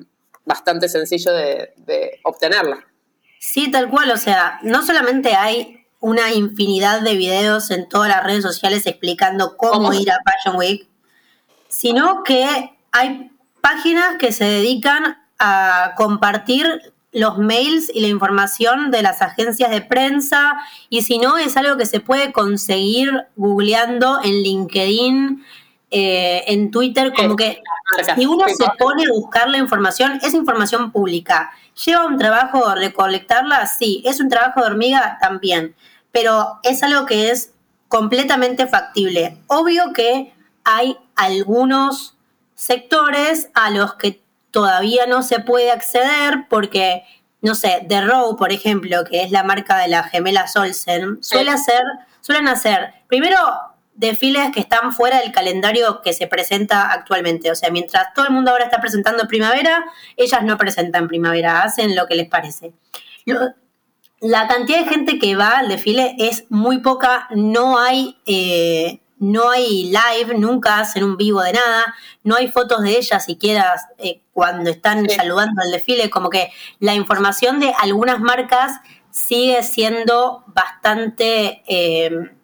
[0.44, 2.88] bastante sencillo de obtenerla.
[3.40, 4.12] Sí, tal cual.
[4.12, 9.58] O sea, no solamente hay una infinidad de videos en todas las redes sociales explicando
[9.58, 9.94] cómo ¿Cómo?
[9.94, 10.88] ir a Fashion Week,
[11.68, 13.32] sino que hay
[13.62, 19.82] páginas que se dedican a compartir los mails y la información de las agencias de
[19.82, 20.58] prensa
[20.90, 25.44] y si no es algo que se puede conseguir googleando en LinkedIn,
[25.92, 27.62] eh, en Twitter, como que
[28.16, 31.52] si uno se pone a buscar la información, es información pública.
[31.86, 33.66] ¿Lleva un trabajo recolectarla?
[33.68, 34.04] Sí.
[34.06, 35.18] ¿Es un trabajo de hormiga?
[35.22, 35.76] También.
[36.12, 37.54] Pero es algo que es
[37.88, 39.38] completamente factible.
[39.48, 42.18] Obvio que hay algunos
[42.56, 44.22] sectores a los que
[44.52, 47.04] todavía no se puede acceder porque
[47.42, 51.52] no sé, The Row, por ejemplo, que es la marca de la gemela Olsen, suele
[51.52, 51.84] hacer,
[52.22, 53.38] suelen hacer, primero,
[53.98, 57.52] desfiles que están fuera del calendario que se presenta actualmente.
[57.52, 59.84] O sea, mientras todo el mundo ahora está presentando primavera,
[60.16, 62.74] ellas no presentan primavera, hacen lo que les parece.
[64.22, 69.50] la cantidad de gente que va al desfile es muy poca, no hay, eh, no
[69.50, 74.22] hay live, nunca hacen un vivo de nada, no hay fotos de ellas siquiera eh,
[74.32, 78.80] cuando están saludando al desfile, como que la información de algunas marcas
[79.10, 81.64] sigue siendo bastante...
[81.68, 82.37] Eh,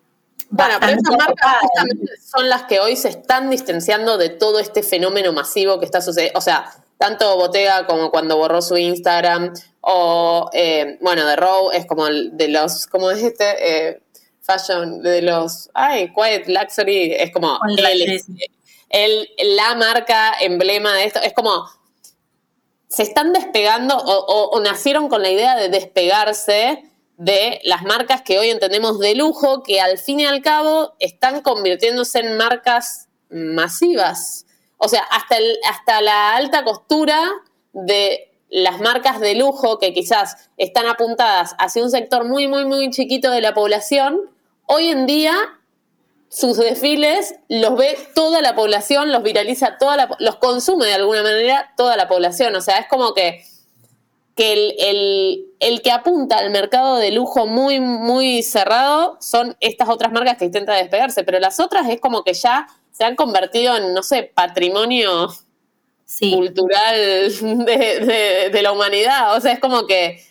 [0.55, 4.83] bueno, pero esas marcas justamente son las que hoy se están distanciando de todo este
[4.83, 6.37] fenómeno masivo que está sucediendo.
[6.37, 11.87] O sea, tanto Bottega como cuando borró su Instagram, o eh, bueno, The Row es
[11.87, 13.87] como el de los, ¿cómo es este?
[13.89, 14.01] Eh,
[14.41, 17.57] fashion, de los, ay, Quiet Luxury, es como
[18.89, 21.67] el, la marca emblema de esto, es como,
[22.89, 26.92] se están despegando o nacieron con la idea de despegarse
[27.23, 31.41] de las marcas que hoy entendemos de lujo, que al fin y al cabo están
[31.41, 34.45] convirtiéndose en marcas masivas.
[34.77, 35.37] O sea, hasta,
[35.69, 37.31] hasta la alta costura
[37.71, 42.89] de las marcas de lujo que quizás están apuntadas hacia un sector muy, muy, muy
[42.89, 44.19] chiquito de la población,
[44.65, 45.33] hoy en día
[46.27, 51.23] sus desfiles los ve toda la población, los viraliza toda la, los consume de alguna
[51.23, 52.53] manera toda la población.
[52.55, 53.45] O sea, es como que
[54.35, 54.75] que
[55.59, 60.45] el, que apunta al mercado de lujo muy, muy cerrado son estas otras marcas que
[60.45, 64.31] intentan despegarse, pero las otras es como que ya se han convertido en, no sé,
[64.33, 65.29] patrimonio
[66.19, 66.95] cultural
[67.65, 69.35] de, la humanidad.
[69.35, 70.23] O sea, es como que,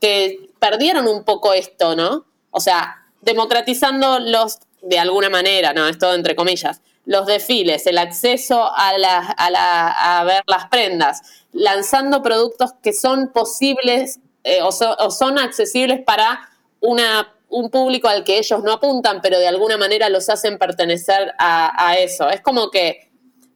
[0.00, 2.26] que perdieron un poco esto, ¿no?
[2.50, 5.88] O sea, democratizando los, de alguna manera, ¿no?
[5.88, 8.92] Es todo entre comillas, los desfiles, el acceso a,
[9.36, 16.48] a, a ver las prendas, lanzando productos que son posibles eh, o, son accesibles para
[16.80, 21.34] una, un público al que ellos no apuntan, pero de alguna manera los hacen pertenecer
[21.38, 22.28] a, eso.
[22.30, 23.10] Es como que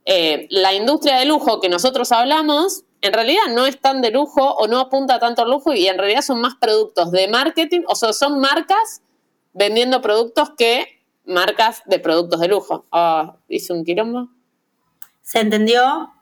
[0.05, 4.43] eh, la industria de lujo que nosotros hablamos, en realidad no es tan de lujo
[4.43, 7.95] o no apunta tanto al lujo y en realidad son más productos de marketing, o
[7.95, 9.03] sea, son marcas
[9.53, 12.85] vendiendo productos que marcas de productos de lujo.
[12.93, 14.29] Ah, ¿Hice un quilombo?
[15.23, 16.13] ¿Se entendió?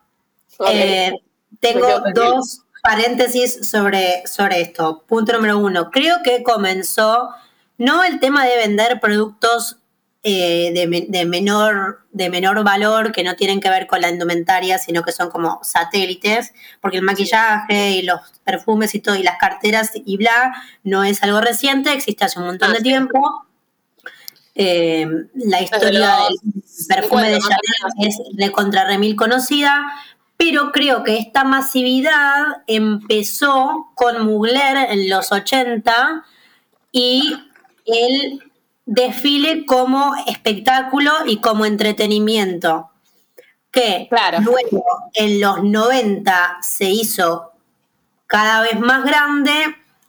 [0.68, 1.12] Eh,
[1.60, 5.04] tengo dos paréntesis sobre, sobre esto.
[5.06, 5.90] Punto número uno.
[5.90, 7.30] Creo que comenzó
[7.78, 9.78] no el tema de vender productos
[10.24, 15.02] eh, de, menor, de menor valor que no tienen que ver con la indumentaria, sino
[15.02, 19.90] que son como satélites, porque el maquillaje y los perfumes y todo, y las carteras
[19.94, 23.46] y bla, no es algo reciente, existe hace un montón ah, de tiempo.
[24.54, 29.82] Eh, la historia del perfume de Chanel es de contra remil conocida,
[30.44, 36.24] pero creo que esta masividad empezó con Mugler en los 80
[36.90, 37.33] y
[37.87, 38.42] el
[38.85, 42.90] desfile como espectáculo y como entretenimiento.
[43.70, 44.09] Que
[44.40, 47.52] luego en los 90 se hizo
[48.26, 49.52] cada vez más grande,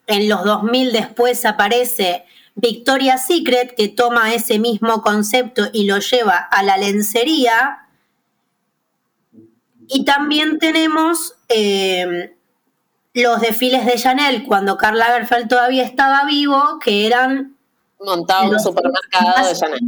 [0.08, 6.38] en los 2000 después aparece Victoria's Secret, que toma ese mismo concepto y lo lleva
[6.38, 7.83] a la lencería.
[9.88, 12.36] Y también tenemos eh,
[13.14, 17.56] los desfiles de Chanel cuando Karl Lagerfeld todavía estaba vivo, que eran
[18.00, 19.80] montado un supermercado de Chanel.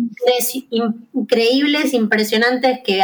[1.14, 3.04] Increíbles, impresionantes que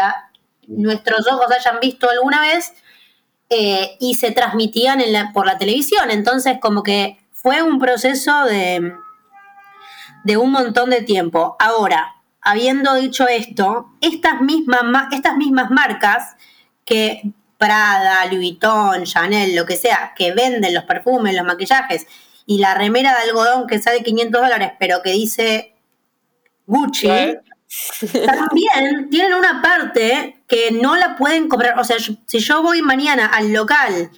[0.67, 2.73] nuestros ojos hayan visto alguna vez
[3.49, 5.01] eh, y se transmitían
[5.33, 6.11] por la televisión.
[6.11, 8.93] Entonces, como que fue un proceso de,
[10.23, 11.55] de un montón de tiempo.
[11.59, 16.35] Ahora, habiendo dicho esto, estas mismas, estas mismas marcas
[16.91, 17.21] que
[17.57, 22.05] Prada, Louis Vuitton, Chanel, lo que sea, que venden los perfumes, los maquillajes
[22.45, 25.73] y la remera de algodón que sale 500 dólares, pero que dice
[26.65, 27.07] Gucci,
[28.25, 31.79] también tienen una parte que no la pueden comprar.
[31.79, 34.11] O sea, si yo voy mañana al local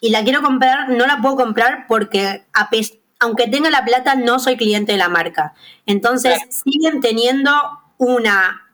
[0.00, 2.70] y la quiero comprar, no la puedo comprar porque a,
[3.18, 5.54] aunque tenga la plata, no soy cliente de la marca.
[5.84, 7.50] Entonces, siguen teniendo
[7.98, 8.69] una,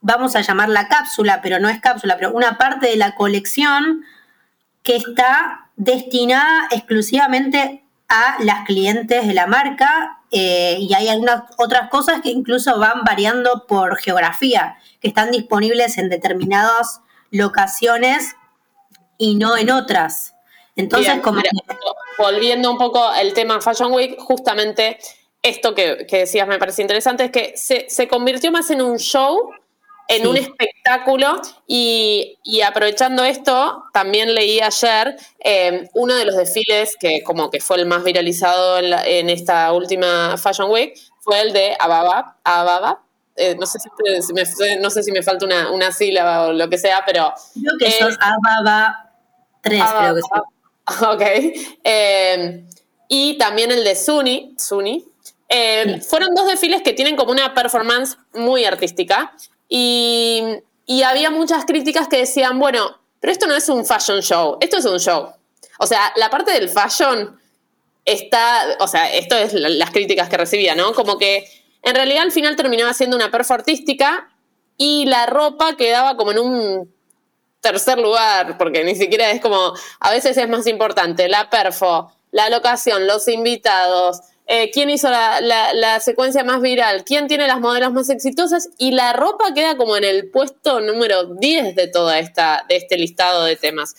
[0.00, 4.04] vamos a llamarla cápsula, pero no es cápsula, pero una parte de la colección
[4.82, 11.88] que está destinada exclusivamente a las clientes de la marca eh, y hay algunas otras
[11.90, 18.34] cosas que incluso van variando por geografía, que están disponibles en determinadas locaciones
[19.18, 20.34] y no en otras.
[20.76, 21.42] Entonces, como...
[22.18, 24.98] volviendo un poco al tema Fashion Week, justamente
[25.42, 29.50] esto que, decías me parece interesante, es que se, convirtió más en un show
[30.08, 37.22] en un espectáculo y, aprovechando esto, también leí ayer eh, uno de los desfiles que
[37.22, 42.38] como que fue el más viralizado en, esta última Fashion Week, fue el de Ababa,
[42.42, 43.02] Ababa.
[43.36, 44.42] Eh, no, sé si me,
[44.80, 47.32] no sé si me falta una, sílaba o lo que sea, pero...
[47.54, 49.12] Creo que son Ababa
[49.60, 50.28] 3, creo que sí.
[51.06, 51.22] Ok.
[51.84, 52.64] Eh,
[53.08, 55.04] y también el de Suni, Suni.
[56.08, 59.34] Fueron dos desfiles que tienen como una performance muy artística.
[59.68, 60.62] Y,
[61.04, 64.84] había muchas críticas que decían, bueno, pero esto no es un fashion show, esto es
[64.84, 65.28] un show.
[65.78, 67.38] O sea, la parte del fashion
[68.04, 70.92] está, o sea, esto es las críticas que recibía, ¿no?
[70.94, 71.46] Como que
[71.82, 74.30] en realidad al final terminaba siendo una perfo artística
[74.76, 76.94] y la ropa quedaba como en un
[77.60, 82.48] tercer lugar, porque ni siquiera es como, a veces es más importante la perfo, la
[82.48, 88.08] locación, los invitados, eh, quién hizo la, secuencia más viral, quién tiene las modelos más
[88.08, 92.76] exitosas y la ropa queda como en el puesto número 10 de toda esta, de
[92.76, 93.94] este listado de temas.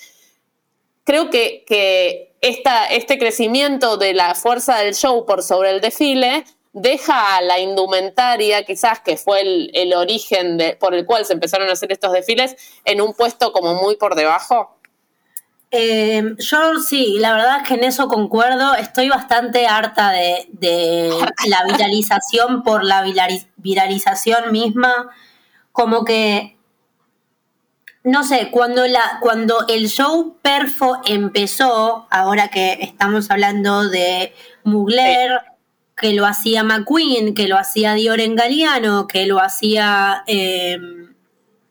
[1.04, 7.38] Creo que, que este crecimiento de la fuerza del show por sobre el desfile deja
[7.38, 11.74] a la indumentaria, quizás que fue el, origen de, por el cual se empezaron a
[11.74, 14.79] hacer estos desfiles, en un puesto como muy por debajo.
[15.72, 18.76] Eh, yo sí, la verdad es que en eso concuerdo.
[18.76, 21.12] Estoy bastante harta de,
[21.48, 23.04] la viralización por la
[23.58, 25.10] viralización misma.
[25.72, 26.58] Como que,
[28.04, 35.40] no sé, cuando, la, cuando el show Perfo empezó, ahora que estamos hablando de Mugler,
[35.96, 40.24] que lo hacía McQueen, que lo hacía Dior en Galeano, que lo hacía...
[40.28, 40.80] Eh,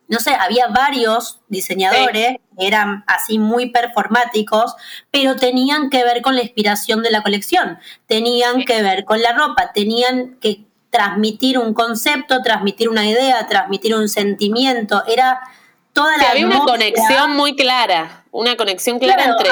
[0.09, 4.75] no sé, había varios diseñadores que eran así muy performáticos,
[5.11, 9.33] pero tenían que ver con la inspiración de la colección, tenían que ver con la
[9.35, 15.41] ropa, tenían que transmitir un concepto, transmitir una idea, transmitir un sentimiento, era
[15.93, 16.31] toda la...
[16.31, 19.51] había una conexión muy clara, una conexión clara entre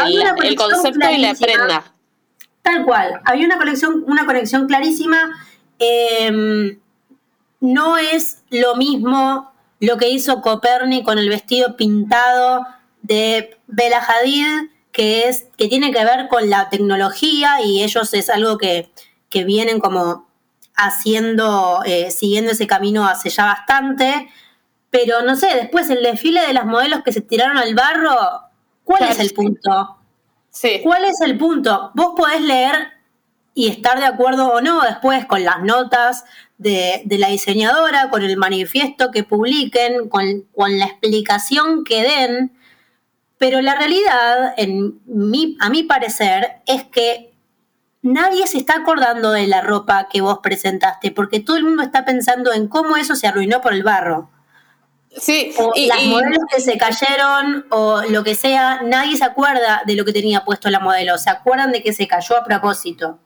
[0.48, 1.84] el, concepto y la prenda.
[2.62, 5.18] Tal cual, había una conexión, una conexión clarísima.
[5.78, 6.78] Em,
[7.60, 12.66] no es lo mismo lo que hizo Coperni con el vestido pintado
[13.02, 18.30] de Bella Hadid, que, es, que tiene que ver con la tecnología y ellos es
[18.30, 18.90] algo que,
[19.44, 20.26] vienen como
[20.76, 24.30] haciendo, eh, siguiendo ese camino hace ya bastante.
[24.88, 28.16] Pero no sé, después el desfile de las modelos que se tiraron al barro,
[28.82, 29.98] ¿cuál es el punto?
[30.48, 30.80] Sí.
[30.82, 31.90] ¿Cuál es el punto?
[31.92, 32.95] Vos podés leer
[33.56, 36.26] y estar de acuerdo o no después con las notas
[36.58, 42.52] de, la diseñadora, con el manifiesto que publiquen, con, con, la explicación que den,
[43.38, 47.32] pero la realidad, en mi, a mi parecer, es que
[48.02, 52.04] nadie se está acordando de la ropa que vos presentaste, porque todo el mundo está
[52.04, 54.28] pensando en cómo eso se arruinó por el barro.
[55.16, 59.94] Sí, o las modelos que se cayeron o lo que sea, nadie se acuerda de
[59.94, 63.18] lo que tenía puesto la modelo, se acuerdan de que se cayó a propósito.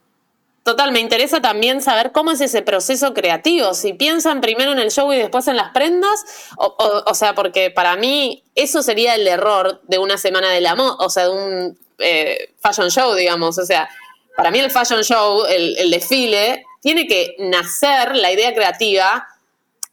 [0.63, 4.91] Total, me interesa también saber cómo es ese proceso creativo, si piensan primero en el
[4.91, 6.25] show y después en las prendas,
[6.57, 10.97] o, sea, porque para mí eso sería el error de una semana de la moda,
[10.99, 13.89] o sea, de un eh, fashion show, digamos, o sea,
[14.37, 19.29] para mí el fashion show, el, el desfile, tiene que nacer la idea creativa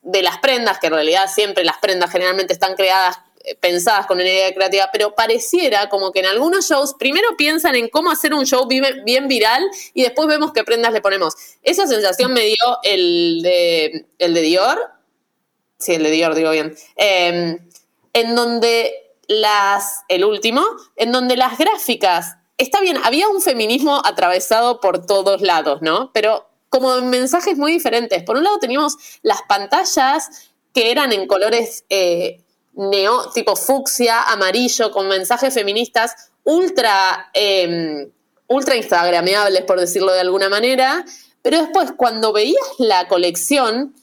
[0.01, 3.19] de las prendas, que en realidad siempre las prendas generalmente están creadas
[3.60, 7.90] pensadas con una idea creativa, pero pareciera como que en algunos shows primero piensan en
[7.90, 11.34] cómo hacer un show bien, viral y después vemos qué prendas le ponemos.
[11.64, 14.80] Esa sensación me dio el de, el de Dior,
[15.80, 17.60] sí, el de Dior, digo bien, em,
[18.14, 18.94] en donde
[19.28, 20.64] las, el último,
[20.96, 26.12] en donde las gráficas, está bien, había un feminismo atravesado por todos lados, ¿no?
[26.14, 28.24] Pero como mensajes muy diferentes.
[28.24, 32.44] Por un lado teníamos las pantallas que eran en colores eh,
[32.78, 38.10] neo, tipo fucsia, amarillo, con mensajes feministas ultra, eh,
[38.48, 41.04] ultra instagrameables, por decirlo de alguna manera.
[41.42, 43.94] Pero después, cuando veías la colección,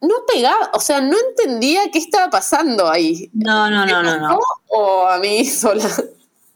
[0.00, 3.30] no pegaba, o sea, no entendía qué estaba pasando ahí.
[3.32, 4.38] No, no, no, no, no.
[4.68, 5.84] O a mí sola.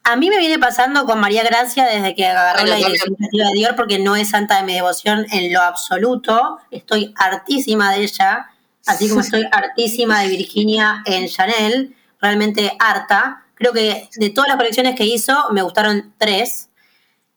[0.03, 3.77] A mí me viene pasando con María Gracia desde que agarró la dirección de Dior,
[3.77, 6.59] porque no es santa de mi devoción en lo absoluto.
[6.71, 8.50] Estoy hartísima de ella
[8.91, 13.45] así como estoy hartísima de Virginia en Chanel, realmente harta.
[13.55, 16.69] Creo que de todas las colecciones que hizo, me gustaron tres.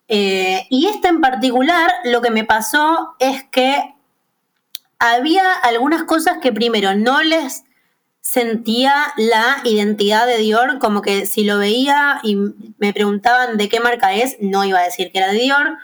[0.07, 3.93] Eh, y esta en particular, lo que me pasó es que
[4.99, 7.63] había algunas cosas que primero no les
[8.21, 12.37] sentía la identidad de Dior, como que si lo veía y
[12.77, 15.77] me preguntaban de qué marca es, no iba a decir que era de Dior.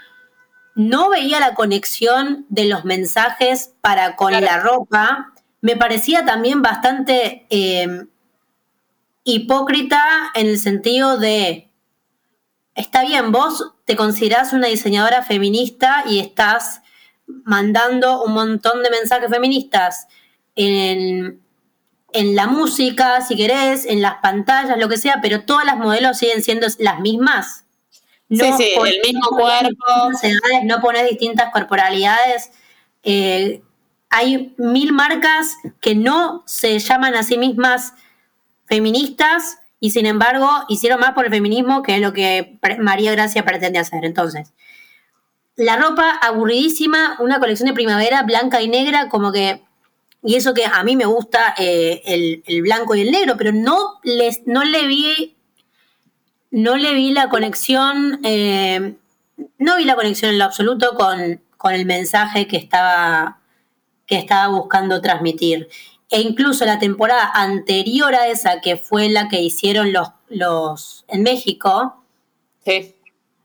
[0.75, 7.45] No veía la conexión de los mensajes para con la ropa me parecía también bastante
[7.49, 8.05] eh,
[9.23, 10.01] hipócrita
[10.35, 11.69] en el sentido de,
[12.75, 16.81] está bien, vos te considerás una diseñadora feminista y estás
[17.43, 20.07] mandando un montón de mensajes feministas
[20.55, 21.41] en,
[22.13, 26.17] en la música, si querés, en las pantallas, lo que sea, pero todas las modelos
[26.17, 27.65] siguen siendo las mismas.
[28.29, 29.85] No sí, sí, el mismo cuerpo.
[30.65, 32.51] no pones distintas corporalidades.
[33.03, 33.63] Eh,
[34.09, 37.93] hay mil marcas que no se llaman a sí mismas
[38.65, 43.79] feministas y sin embargo hicieron más por el feminismo que lo que María Gracia pretende
[43.79, 44.05] hacer.
[44.05, 44.53] Entonces,
[45.55, 49.61] la ropa aburridísima, una colección de primavera blanca y negra, como que
[50.23, 53.99] y eso que a mí me gusta eh, el, blanco y el negro, pero no,
[54.03, 55.35] les, no le vi
[56.51, 58.95] no le vi la conexión, eh,
[59.59, 63.38] no vi la conexión en lo absoluto con, con, el mensaje que estaba,
[64.09, 65.69] que estaba buscando transmitir.
[66.09, 71.21] E incluso la temporada anterior a esa, que fue la que hicieron los, los en
[71.21, 72.03] México,
[72.65, 72.95] sí.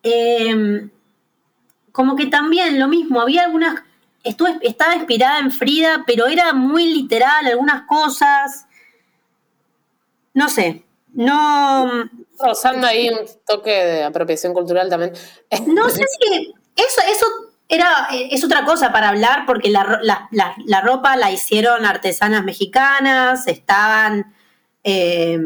[0.03, 0.89] Eh,
[1.93, 3.83] como que también lo mismo, había algunas
[4.25, 8.67] estaba inspirada en Frida, pero era muy literal algunas cosas.
[10.33, 12.09] No sé, no...
[12.39, 15.13] Rozando ahí un toque de apropiación cultural también.
[15.67, 17.27] No sé si eso, eso
[17.75, 20.01] era, es otra cosa para hablar, porque la,
[20.31, 24.35] la, ropa la hicieron artesanas mexicanas, estaban...
[24.83, 25.39] Eh,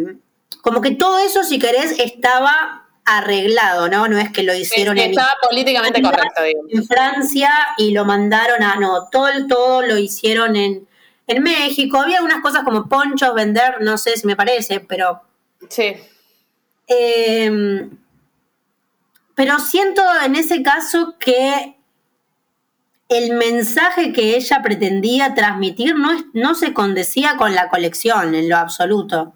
[0.63, 4.07] como que todo eso, si querés, estaba arreglado, ¿no?
[4.09, 8.77] No es que lo hicieron en estaba políticamente correcto, En Francia y lo mandaron a
[8.77, 10.87] no, todo todo lo hicieron en,
[11.27, 11.99] en México.
[12.01, 15.23] Había unas cosas como ponchos vender, no sé si me parece, pero
[15.69, 15.95] Sí.
[16.87, 17.91] Em,
[19.35, 21.78] pero siento en ese caso que
[23.09, 28.57] el mensaje que ella pretendía transmitir no, no se condecía con la colección en lo
[28.57, 29.33] absoluto.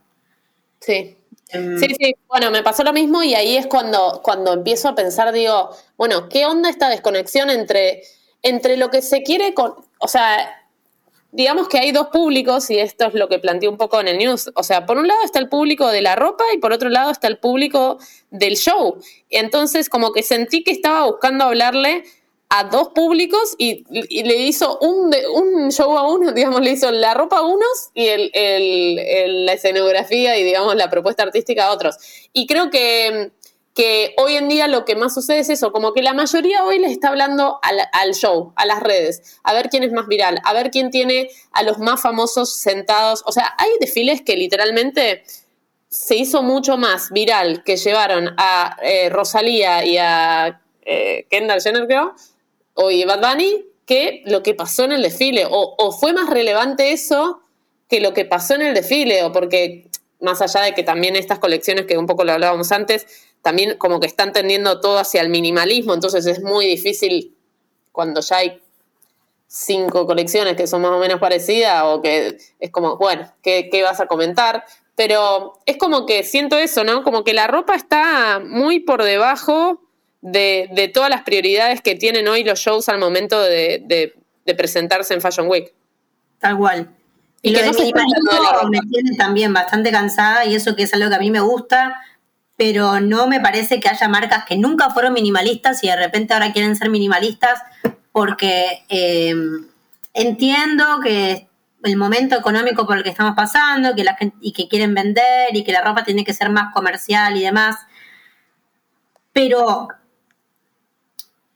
[0.80, 1.16] Sí.
[1.48, 4.94] Em, sí, sí, bueno, me pasó lo mismo y ahí es cuando, cuando empiezo a
[4.94, 8.02] pensar, digo, bueno, ¿qué onda esta desconexión entre,
[8.42, 10.62] entre lo que se quiere con, o sea,
[11.30, 14.18] digamos que hay dos públicos y esto es lo que planteé un poco en el
[14.18, 14.50] news.
[14.54, 17.10] O sea, por un lado está el público de la ropa y por otro lado
[17.10, 17.98] está el público
[18.30, 18.98] del show.
[19.30, 22.04] Entonces, como que sentí que estaba buscando hablarle
[22.54, 23.84] a dos públicos y,
[24.24, 28.08] le hizo un, un, show a uno, digamos, le hizo la ropa a unos y
[28.08, 31.96] el, la escenografía y, digamos, la propuesta artística a otros.
[32.34, 33.32] Y creo que
[33.74, 36.78] que hoy en día lo que más sucede es eso, como que la mayoría hoy
[36.78, 40.52] les está hablando al, show, a las redes, a ver quién es más viral, a
[40.52, 43.22] ver quién tiene a los más famosos sentados.
[43.24, 45.24] O sea, hay desfiles que literalmente
[45.88, 51.86] se hizo mucho más viral que llevaron a eh, Rosalía y a eh, Kendall Jenner,
[51.86, 52.14] creo,
[52.74, 55.46] o y Bad Bunny, que lo que pasó en el desfile.
[55.50, 57.42] O fue más relevante eso
[57.88, 61.38] que lo que pasó en el desfile, o porque más allá de que también estas
[61.38, 63.06] colecciones, que un poco lo hablábamos antes,
[63.42, 67.36] también como que están tendiendo todo hacia el minimalismo, entonces es muy difícil
[67.90, 68.62] cuando ya hay
[69.46, 74.00] cinco colecciones que son más o menos parecidas o que es como, bueno, ¿qué, vas
[74.00, 74.64] a comentar?
[74.94, 77.02] Pero es como que siento eso, ¿no?
[77.02, 79.81] Como que la ropa está muy por debajo
[80.22, 84.14] de, todas las prioridades que tienen hoy los shows al momento de,
[84.56, 85.72] presentarse en Fashion Week.
[86.38, 86.88] Tal cual.
[87.42, 91.08] Y, lo que no se me tiene también bastante cansada y eso que es algo
[91.08, 92.00] que a mí me gusta,
[92.56, 96.52] pero no me parece que haya marcas que nunca fueron minimalistas y de repente ahora
[96.52, 97.60] quieren ser minimalistas
[98.12, 99.34] porque eh,
[100.14, 101.48] entiendo que
[101.82, 105.56] el momento económico por el que estamos pasando que la gente, y que quieren vender
[105.56, 107.76] y que la ropa tiene que ser más comercial y demás,
[109.32, 109.88] pero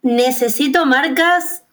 [0.07, 1.65] necesito marcas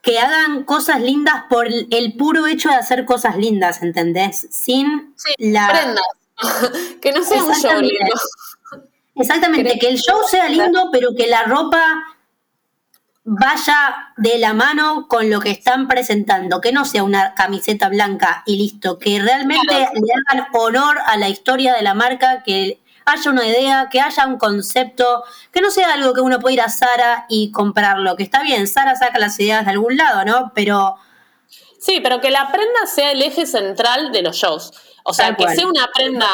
[0.00, 4.46] que hagan cosas lindas por el puro hecho de hacer cosas lindas, ¿entendés?
[4.50, 5.94] Sin la...
[7.00, 8.14] que no sea un show lindo.
[9.16, 12.04] Exactamente, que el show sea lindo, pero que la ropa
[13.24, 18.42] vaya de la mano con lo que están presentando, que no sea una camiseta blanca
[18.44, 23.30] y listo, que realmente le hagan honor a la historia de la marca, que haya
[23.30, 26.68] una idea, que haya un concepto, que no sea algo que uno pueda ir a
[26.68, 30.52] Sara y comprarlo, que está bien, Sara saca las ideas de algún lado, ¿no?
[30.54, 30.96] Pero...
[31.78, 34.72] Sí, pero que la prenda sea el eje central de los shows.
[35.04, 36.28] O sea, que sea una prenda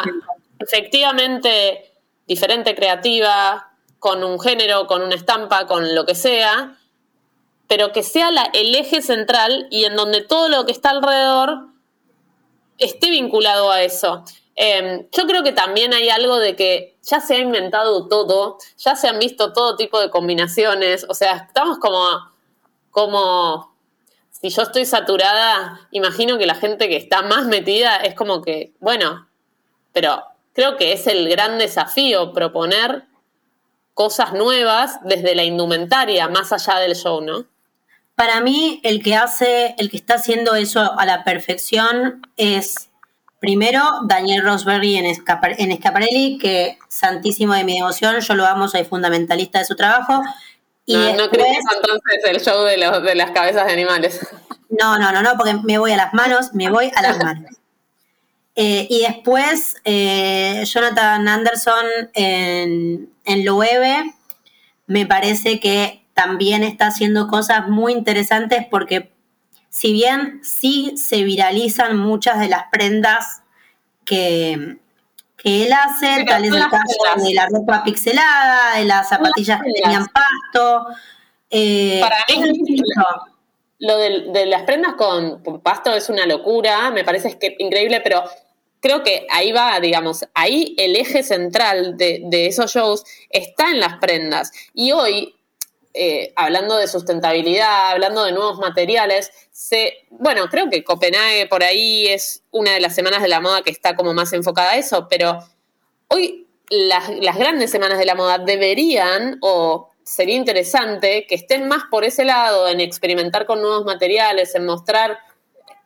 [0.60, 1.92] efectivamente
[2.26, 6.76] diferente, creativa, con un género, con una estampa, con lo que sea,
[7.66, 11.68] pero que sea el eje central y en donde todo lo que está alrededor
[12.78, 14.24] esté vinculado a eso.
[14.62, 18.94] Em, yo creo que también hay algo de que ya se ha inventado todo, ya
[18.94, 22.06] se han visto todo tipo de combinaciones, o sea, estamos como,
[22.90, 23.74] como
[24.30, 28.74] si yo estoy saturada, imagino que la gente que está más metida es como que,
[28.80, 29.26] bueno,
[29.92, 33.04] pero creo que es el gran desafío proponer
[33.94, 37.46] cosas nuevas desde la indumentaria, más allá del show, ¿no?
[38.14, 42.89] Para mí, el que hace, el que está haciendo eso a la perfección es
[43.40, 48.84] primero Daniel Rosberry en, en Escaparelli, que santísimo de mi devoción, yo lo amo, soy
[48.84, 50.22] fundamentalista de su trabajo.
[50.86, 54.20] Y no, no crees entonces el show de, los, de las cabezas de animales.
[54.68, 57.50] No, no, no, no, porque me voy a las manos, me voy a las manos.
[58.56, 64.12] Eh, y después eh, Jonathan Anderson en, en Loewe
[64.86, 69.12] me parece que también está haciendo cosas muy interesantes porque
[69.70, 73.42] si bien sí se viralizan muchas de las prendas
[74.04, 74.76] que,
[75.36, 79.72] que él hace, tal es el caso de la ropa pixelada, de las zapatillas que
[79.80, 80.86] tenían pasto.
[81.48, 82.82] Eh, Para mí,
[83.80, 88.24] lo de, las prendas con, pasto es una locura, me parece que increíble, pero
[88.80, 93.96] creo que ahí va, digamos, ahí el eje central de, esos shows está en las
[93.96, 94.52] prendas.
[94.74, 95.34] Y hoy,
[95.92, 99.30] eh, hablando de sustentabilidad, hablando de nuevos materiales,
[100.10, 103.70] bueno, creo que Copenhague por ahí es una de las semanas de la moda que
[103.70, 105.44] está como más enfocada a eso, pero
[106.08, 112.04] hoy las, grandes semanas de la moda deberían o sería interesante que estén más por
[112.04, 115.18] ese lado, en experimentar con nuevos materiales, en mostrar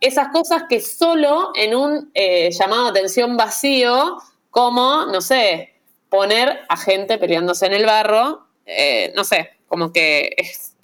[0.00, 4.18] esas cosas que solo en un eh, llamado de atención vacío,
[4.50, 5.74] como, no sé,
[6.10, 10.74] poner a gente peleándose en el barro, eh, no sé, como que es,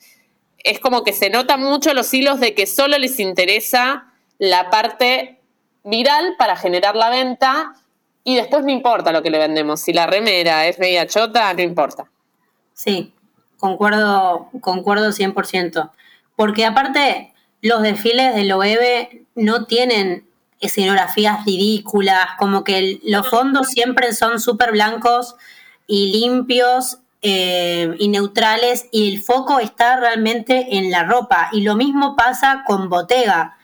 [0.59, 5.39] es como que se notan mucho los hilos de que solo les interesa la parte
[5.85, 7.75] viral para generar la venta
[8.25, 9.81] y después no importa lo que le vendemos.
[9.81, 12.11] Si la remera es media chota, no importa.
[12.73, 13.13] Sí,
[13.59, 15.91] concuerdo, concuerdo 100%.
[16.37, 20.27] Porque aparte, los desfiles de Loewe no tienen
[20.61, 25.37] escenografías ridículas, como que los fondos siempre son súper blancos
[25.87, 31.51] y limpios eh, y neutrales y el foco está realmente en la ropa.
[31.53, 33.59] Y lo mismo pasa con Bottega.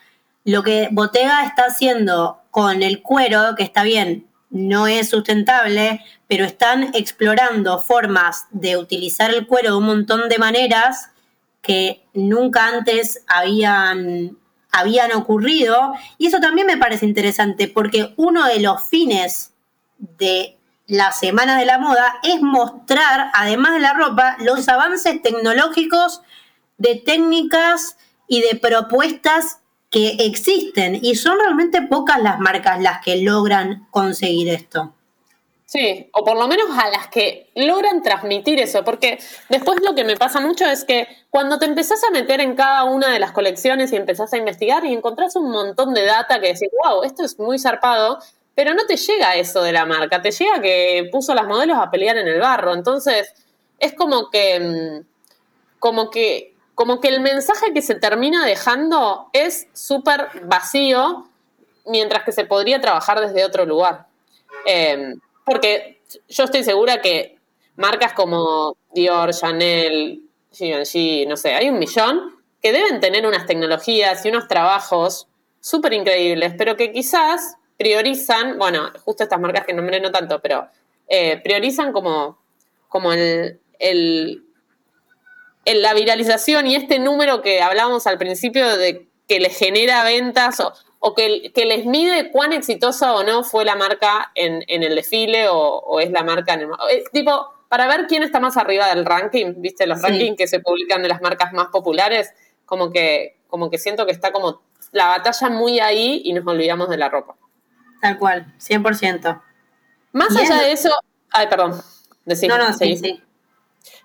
[0.44, 6.44] Lo que Bottega está haciendo con el cuero, que está bien, no es sustentable, pero
[6.44, 11.10] están explorando formas de utilizar el cuero de un montón de maneras
[11.62, 14.36] que nunca antes habían,
[14.70, 15.94] habían ocurrido.
[16.18, 19.52] Y eso también me parece interesante porque uno de los fines
[19.98, 20.55] de
[20.86, 26.22] la Semana de la Moda es mostrar, además de la ropa, los avances tecnológicos
[26.78, 27.96] de técnicas
[28.28, 29.60] y de propuestas
[29.90, 34.92] que existen y son realmente pocas las marcas las que logran conseguir esto.
[35.64, 39.18] Sí, o por lo menos a las que logran transmitir eso, porque
[39.48, 42.84] después lo que me pasa mucho es que cuando te empezás a meter en cada
[42.84, 46.52] una de las colecciones y empezás a investigar y encontrás un montón de data que
[46.52, 48.20] decís, wow, esto es muy zarpado,
[48.56, 51.90] pero no te llega eso de la marca, te llega que puso las modelos a
[51.90, 53.32] pelear en el barro, entonces
[53.78, 55.06] es como que, mm,
[55.78, 61.26] como que como que el mensaje que se termina dejando es súper vacío,
[61.86, 64.06] mientras que se podría trabajar desde otro lugar.
[64.66, 67.38] Em, porque yo estoy segura que
[67.76, 70.20] marcas como Dior, Chanel,
[70.52, 75.28] Givenchy, no sé, hay un millón que deben tener unas tecnologías y unos trabajos
[75.60, 80.68] súper increíbles, pero que quizás priorizan, bueno, justo estas marcas que nombré no tanto, pero
[81.08, 82.38] eh, priorizan como,
[82.88, 83.60] como el,
[85.64, 90.60] la viralización y este número que hablábamos al principio de que les genera ventas
[91.00, 95.48] o, que, que, les mide cuán exitosa o no fue la marca en, el desfile
[95.48, 96.68] o, es la marca en el...
[96.90, 99.86] Eh, tipo, para ver quién está más arriba del ranking, ¿viste?
[99.86, 102.32] Los rankings que se publican de las marcas más populares,
[102.64, 104.62] como que, como que siento que está como
[104.92, 107.36] la batalla muy ahí y nos olvidamos de la ropa.
[108.00, 109.42] Tal cual, 100%.
[110.12, 110.90] Más allá de eso...
[111.30, 111.80] Ay, perdón.
[112.24, 113.22] no, no, sí, sí.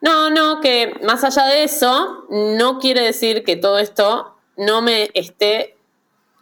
[0.02, 5.10] No, no, que más allá de eso, no quiere decir que todo esto no me
[5.14, 5.78] esté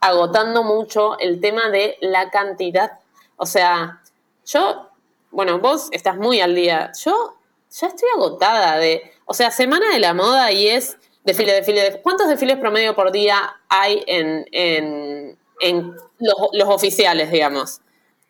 [0.01, 2.99] agotando mucho el tema de la cantidad.
[3.35, 4.01] O sea,
[4.45, 4.89] yo,
[5.31, 6.91] bueno, vos estás muy al día.
[7.03, 7.37] Yo
[7.69, 12.27] ya estoy agotada de, o sea, semana de la moda y es desfile, desfile, ¿Cuántos
[12.27, 17.81] desfiles promedio por día hay en, en, en los, oficiales, digamos?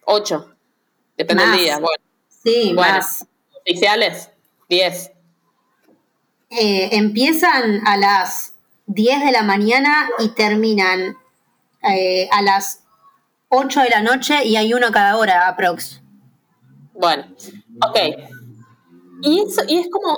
[0.05, 0.55] Ocho.
[1.17, 1.79] Depende del día.
[1.79, 3.25] Bueno, sí, más.
[3.61, 4.29] Oficiales.
[4.69, 5.11] 10.
[6.51, 8.53] Eh, empiezan a las
[8.87, 11.17] 10 de la mañana y terminan
[11.83, 12.83] eh, a las
[13.49, 16.01] 8 de la noche y hay uno cada hora, aprox.
[16.93, 17.25] Bueno,
[17.87, 17.97] ok.
[19.21, 20.17] Y, y es como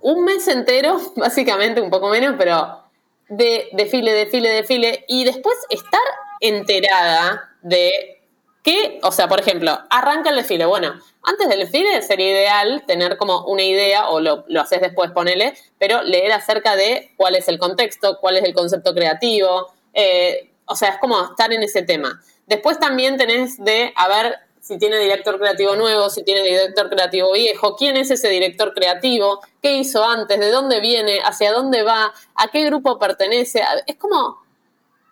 [0.00, 2.84] un mes entero, básicamente, un poco menos, pero
[3.28, 6.00] de desfile, desfile, desfile, y después estar
[6.40, 8.22] enterada de
[8.62, 10.66] que, o sea, por ejemplo, arranca el desfile.
[10.66, 15.12] Bueno, antes del desfile sería ideal tener como una idea, o lo, lo haces después,
[15.12, 19.72] ponele, pero leer acerca de cuál es el contexto, cuál es el concepto creativo.
[19.94, 22.20] Eh, o sea, es como estar en ese tema.
[22.46, 27.32] Después también tenés de, a ver, si tiene director creativo nuevo, si tiene director creativo
[27.32, 32.12] viejo, quién es ese director creativo, qué hizo antes, de dónde viene, hacia dónde va,
[32.34, 33.62] a qué grupo pertenece.
[33.86, 34.42] Es como,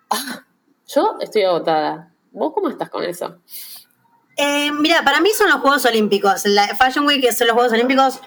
[0.09, 0.45] ah,
[0.87, 2.11] yo estoy agotada.
[2.31, 3.39] ¿Vos cómo estás con eso?
[4.37, 6.45] Eh, mira, para mí son los Juegos Olímpicos.
[6.45, 8.19] La Fashion Week son los Juegos Olímpicos.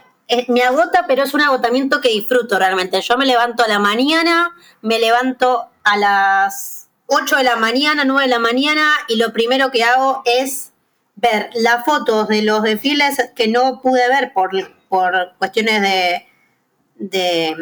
[0.49, 3.01] me agota, pero es un agotamiento que disfruto realmente.
[3.01, 8.23] Yo me levanto a la mañana, me levanto a las 8 de la mañana, 9
[8.23, 10.73] de la mañana, y lo primero que hago es
[11.17, 14.51] ver las fotos de los desfiles que no pude ver por,
[14.89, 16.27] por cuestiones de,
[16.97, 17.57] de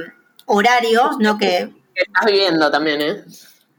[0.47, 1.38] horarios, ¿no?
[1.38, 3.24] Que, que estás viviendo también, ¿eh?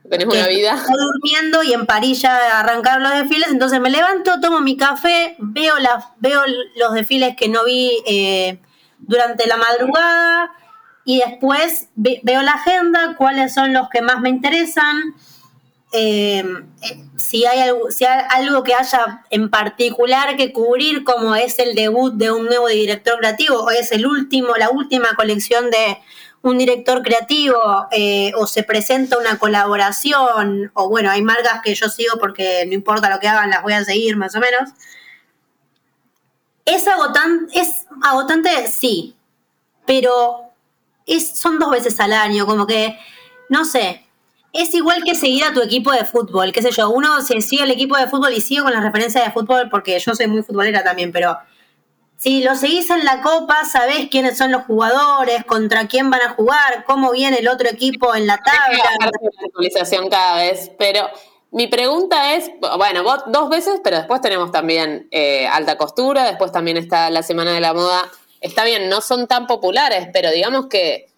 [0.10, 0.76] Tenés una vida.
[0.76, 5.36] Estoy durmiendo y en París ya arrancaron los desfiles, entonces me levanto, tomo mi café,
[5.39, 5.76] veo,
[6.20, 6.41] veo
[6.76, 8.60] los desfiles que no vi eh,
[8.99, 10.51] durante la madrugada
[11.05, 15.16] y después veo la agenda, cuáles son los que más me interesan.
[15.93, 16.43] Eh,
[16.82, 21.60] eh, si, hay algo, si hay algo que haya en particular que cubrir, como es
[21.60, 25.97] el debut de un nuevo director creativo, o es el último, la última colección de,
[26.42, 31.90] un director creativo eh, o se presenta una colaboración, o bueno, hay marcas que yo
[31.90, 34.70] sigo porque no importa lo que hagan, las voy a seguir más o menos.
[36.66, 37.60] ¿Es agotante?
[37.60, 38.68] ¿Es agotante?
[38.68, 39.16] Sí,
[39.86, 40.52] pero
[41.06, 42.98] es, son dos veces al año, como que,
[43.50, 44.06] no sé,
[44.54, 47.64] es igual que seguir a tu equipo de fútbol, qué sé yo, uno se sigue
[47.64, 50.44] el equipo de fútbol y sigue con las referencias de fútbol porque yo soy muy
[50.44, 51.38] futbolera también, pero
[52.18, 56.30] si lo seguís en la copa, sabés quiénes son los jugadores, contra quién van a
[56.32, 58.84] jugar, cómo viene el otro equipo en la tabla.
[58.99, 59.11] la
[59.45, 61.07] actualización cada vez, pero
[61.51, 66.51] mi pregunta es, bueno, vos dos veces, pero después tenemos también eh, alta costura, después
[66.51, 68.09] también está la Semana de la Moda.
[68.41, 71.09] Está bien, no son tan populares, pero digamos que,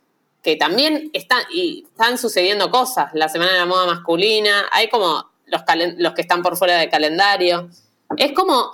[0.44, 3.10] que también están, y están sucediendo cosas.
[3.14, 5.62] La Semana de la Moda masculina, hay como los,
[5.98, 7.70] los que están por fuera del calendario.
[8.18, 8.72] Es como,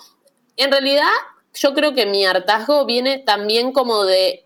[0.58, 1.12] en realidad
[1.56, 4.46] yo creo que mi hartazgo viene también como de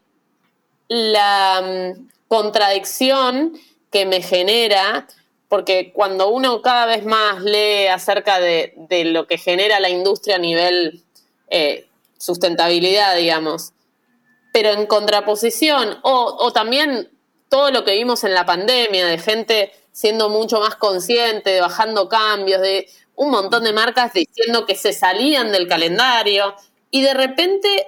[0.87, 3.59] la mm, contradicción
[3.91, 5.07] que me genera,
[5.47, 8.73] porque cuando uno cada vez más lee acerca de,
[9.05, 11.03] lo que genera la industria a nivel
[11.49, 11.87] eh,
[12.17, 13.73] sustentabilidad, digamos,
[14.53, 17.09] pero en contraposición, o, o también
[17.49, 22.07] todo lo que vimos en la pandemia, de gente siendo mucho más consciente, de bajando
[22.07, 26.55] cambios, de un montón de marcas diciendo que se salían del calendario,
[26.91, 27.87] y de repente,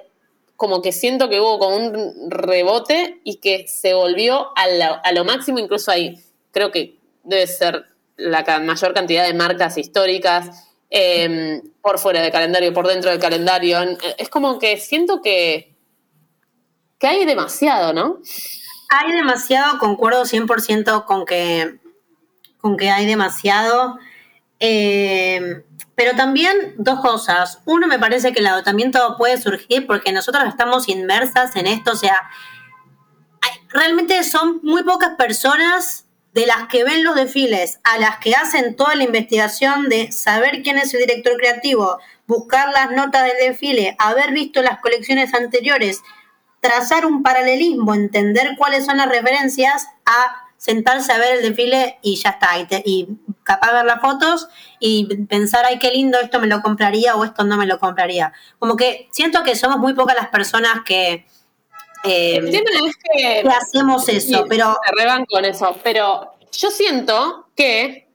[0.56, 5.58] como que siento que hubo como un rebote y que se volvió a, lo máximo,
[5.58, 6.22] incluso ahí.
[6.52, 7.86] Creo que debe ser
[8.16, 13.78] la mayor cantidad de marcas históricas em, por fuera del calendario, por dentro del calendario.
[14.18, 15.74] Es como que siento que,
[16.98, 18.18] que hay demasiado, ¿no?
[18.90, 21.78] Hay demasiado, concuerdo 100% con que,
[22.60, 23.98] con que hay demasiado.
[24.60, 25.64] Eh,
[26.02, 27.60] pero también dos cosas.
[27.64, 31.92] Uno, me parece que el agotamiento puede surgir porque nosotros estamos inmersas en esto.
[31.92, 32.28] O sea,
[33.68, 38.74] realmente son muy pocas personas de las que ven los desfiles a las que hacen
[38.74, 43.94] toda la investigación de saber quién es el director creativo, buscar las notas del desfile,
[44.00, 46.02] haber visto las colecciones anteriores,
[46.58, 52.14] trazar un paralelismo, entender cuáles son las referencias a sentarse a ver el desfile y
[52.14, 53.08] ya está, y, y
[53.42, 54.46] capaz ver las fotos
[54.78, 58.32] y pensar, ay, qué lindo, esto me lo compraría o esto no me lo compraría.
[58.60, 61.26] Como que siento que somos muy pocas las personas que,
[62.04, 62.62] eh,
[63.12, 64.78] que, hacemos eso, pero...
[64.86, 68.06] Se reban con eso, pero yo siento que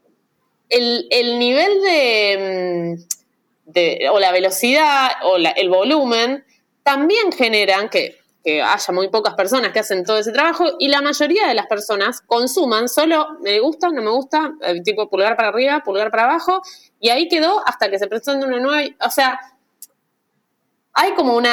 [0.70, 6.46] el, nivel de, mm, de, o la velocidad o el volumen
[6.82, 11.02] también generan que que haya muy pocas personas que hacen todo ese trabajo y la
[11.02, 15.48] mayoría de las personas consuman solo me gusta, no me gusta, eh, tipo pulgar para
[15.48, 16.62] arriba, pulgar para abajo,
[17.00, 19.40] y ahí quedó hasta que se presenta una nueva, o sea,
[20.92, 21.52] hay como una,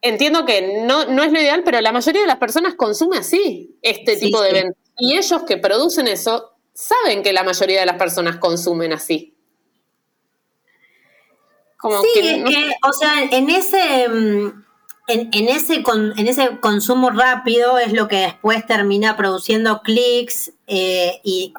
[0.00, 3.78] entiendo que no, no es lo ideal, pero la mayoría de las personas consume así
[3.82, 4.82] este tipo de eventos.
[4.98, 9.36] Y ellos que producen eso saben que la mayoría de las personas consumen así.
[11.76, 14.64] Como sí, que, o sea, en ese mm,
[15.12, 21.54] en, ese en ese consumo rápido es lo que después termina produciendo clics eh, y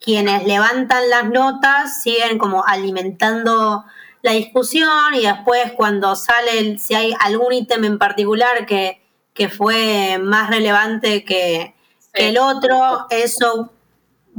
[0.00, 3.84] quienes levantan las notas siguen como alimentando
[4.22, 9.00] la discusión y después cuando sale, si hay algún ítem en particular que,
[9.34, 11.74] que fue más relevante que,
[12.12, 13.72] que el otro, eso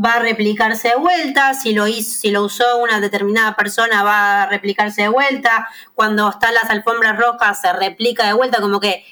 [0.04, 4.44] va a replicarse de vuelta, si lo, hizo, si lo usó una determinada persona va
[4.44, 9.04] a replicarse de vuelta, cuando están las alfombras rojas se replica de vuelta, como que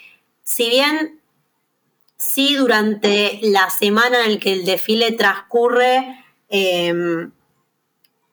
[0.44, 1.20] si bien
[2.18, 7.32] sí durante la semana en la que el desfile transcurre, em,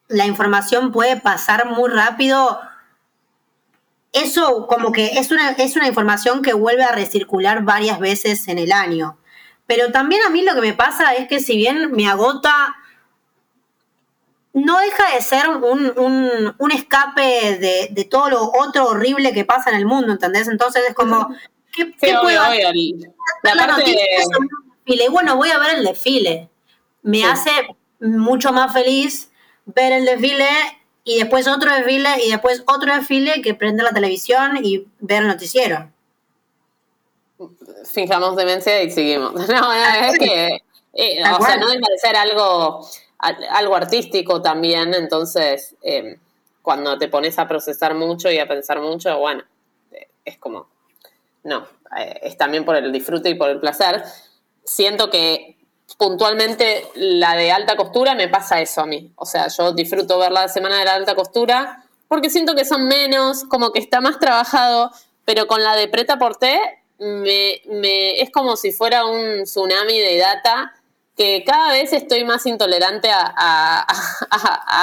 [0.09, 2.61] la información puede pasar muy rápido,
[4.13, 8.59] eso como que es una, es una información que vuelve a recircular varias veces en
[8.59, 9.17] el año.
[9.75, 12.77] Pero también a mí lo que me pasa es que si bien me agota,
[14.53, 19.87] no deja de ser un, escape de, todo lo otro horrible que pasa en el
[19.87, 20.47] mundo, ¿entendés?
[20.49, 21.35] Entonces es como,
[21.73, 22.75] ¿qué, puedo hacer?
[23.45, 23.79] La,
[25.11, 26.51] bueno, voy a ver el desfile.
[27.01, 27.51] Me hace
[27.99, 29.31] mucho más feliz
[29.65, 30.51] ver el desfile
[31.03, 35.29] y después otro desfile y después otro desfile que prende la televisión y ver el
[35.29, 35.91] noticiero
[37.91, 39.33] fijamos demencia y seguimos.
[39.49, 40.63] No, es que,
[40.95, 42.87] eh, o sea, no debe ser algo,
[43.19, 46.19] algo artístico también, entonces, em,
[46.63, 49.43] cuando te pones a procesar mucho y a pensar mucho, bueno,
[49.93, 50.69] eh, es como,
[51.45, 51.67] no,
[51.99, 54.03] eh, es también por el disfrute y por el placer.
[54.65, 55.57] Siento que
[55.99, 59.13] puntualmente la de alta costura me pasa eso a mí.
[59.17, 62.87] O sea, yo disfruto ver la semana de la alta costura porque siento que son
[62.89, 64.91] menos, como que está más trabajado,
[65.25, 66.61] pero con la de preta porté
[67.03, 70.73] me, me, es como si fuera un tsunami de data
[71.17, 73.87] que cada vez estoy más intolerante a,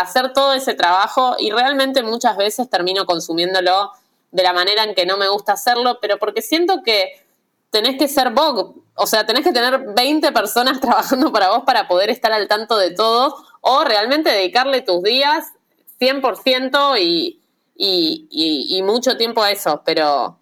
[0.02, 3.92] hacer todo ese trabajo y realmente muchas veces termino consumiéndolo
[4.32, 7.26] de la manera en que no me gusta hacerlo, pero porque siento que
[7.72, 11.88] tenés que ser vos, o sea, tenés que tener 20 personas trabajando para vos para
[11.88, 15.48] poder estar al tanto de todo o realmente dedicarle tus días
[16.00, 17.42] 100% y,
[17.76, 20.39] y, y mucho tiempo a eso, pero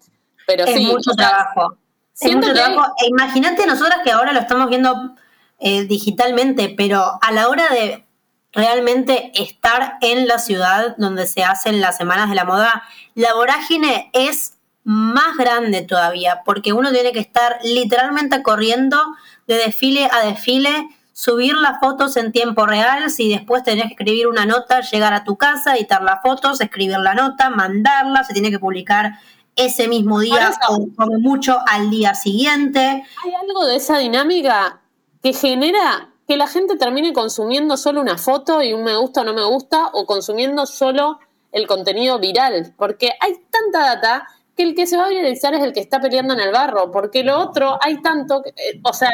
[0.48, 1.76] pero es mucho trabajo.
[2.18, 2.94] Es mucho trabajo.
[3.02, 5.14] E imagínate nosotras que ahora lo estamos viendo
[5.58, 8.06] eh, digitalmente, pero a la hora de
[8.52, 12.82] realmente estar en la ciudad donde se hacen las semanas de la moda,
[13.14, 18.98] la vorágine es más grande todavía, porque uno tiene que estar literalmente corriendo
[19.46, 24.28] de desfile a desfile, subir las fotos en tiempo real, si después tenés que escribir
[24.28, 28.50] una nota, llegar a tu casa, editar las fotos, escribir la nota, mandarla, se tiene
[28.50, 29.18] que publicar
[29.58, 32.80] ese mismo día o como mucho al día siguiente.
[32.80, 34.80] Hay algo de esa dinámica
[35.22, 39.24] que genera que la gente termine consumiendo solo una foto y un me gusta o
[39.24, 41.18] no me gusta o consumiendo solo
[41.50, 45.62] el contenido viral, porque hay tanta data que el que se va a viralizar es
[45.62, 49.10] el que está peleando en el barro, porque lo otro hay tanto, eh, o sea,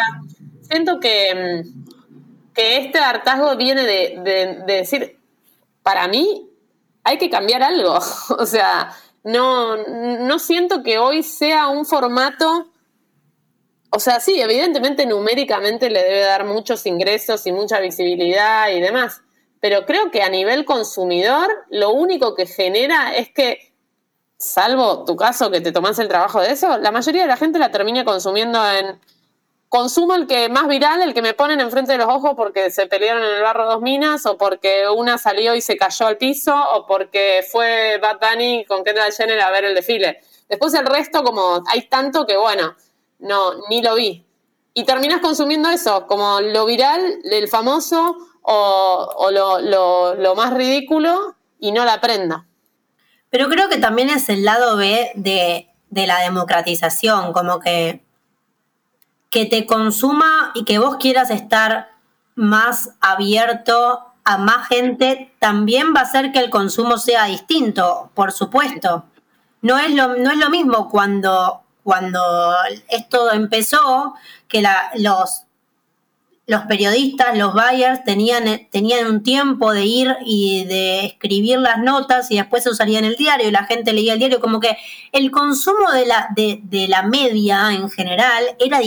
[0.62, 5.18] siento que, mm, que este hartazgo viene de, de decir,
[5.82, 6.50] para mí
[7.04, 7.98] hay que cambiar algo,
[8.38, 8.90] o sea,
[9.24, 12.68] no, no siento que hoy sea un formato,
[13.90, 19.22] o sea, sí, evidentemente numéricamente le debe dar muchos ingresos y mucha visibilidad y demás,
[19.60, 23.72] pero creo que a nivel consumidor lo único que genera es que,
[24.36, 27.58] salvo tu caso que te tomas el trabajo de eso, la mayoría de la gente
[27.58, 29.00] la termina consumiendo en
[29.74, 32.86] consumo el que más viral, el que me ponen enfrente de los ojos porque se
[32.86, 36.54] pelearon en el barro dos minas, o porque una salió y se cayó al piso,
[36.54, 40.20] o porque fue Bad Bunny con Kendall Jenner a ver el desfile.
[40.48, 42.76] Después el resto, como hay tanto que bueno,
[43.18, 44.24] no, ni lo vi.
[44.74, 51.84] Y terminas consumiendo eso, como lo viral, el famoso, o, lo, más ridículo, y no
[51.84, 52.46] la prenda.
[53.28, 58.04] Pero creo que también es el lado B de, de la democratización, como que
[59.34, 61.90] que te consuma y que vos quieras estar
[62.36, 68.30] más abierto a más gente, también va a hacer que el consumo sea distinto, por
[68.30, 69.06] supuesto.
[69.60, 72.22] No es lo, no es lo mismo cuando, cuando
[72.88, 74.14] esto empezó,
[74.46, 75.43] que la, los
[76.46, 82.30] los periodistas, los buyers, tenían, tenían un tiempo de ir y de escribir las notas
[82.30, 84.76] y después se usaría en el diario y la gente leía el diario, como que
[85.12, 88.80] el consumo de la, de, la media en general era,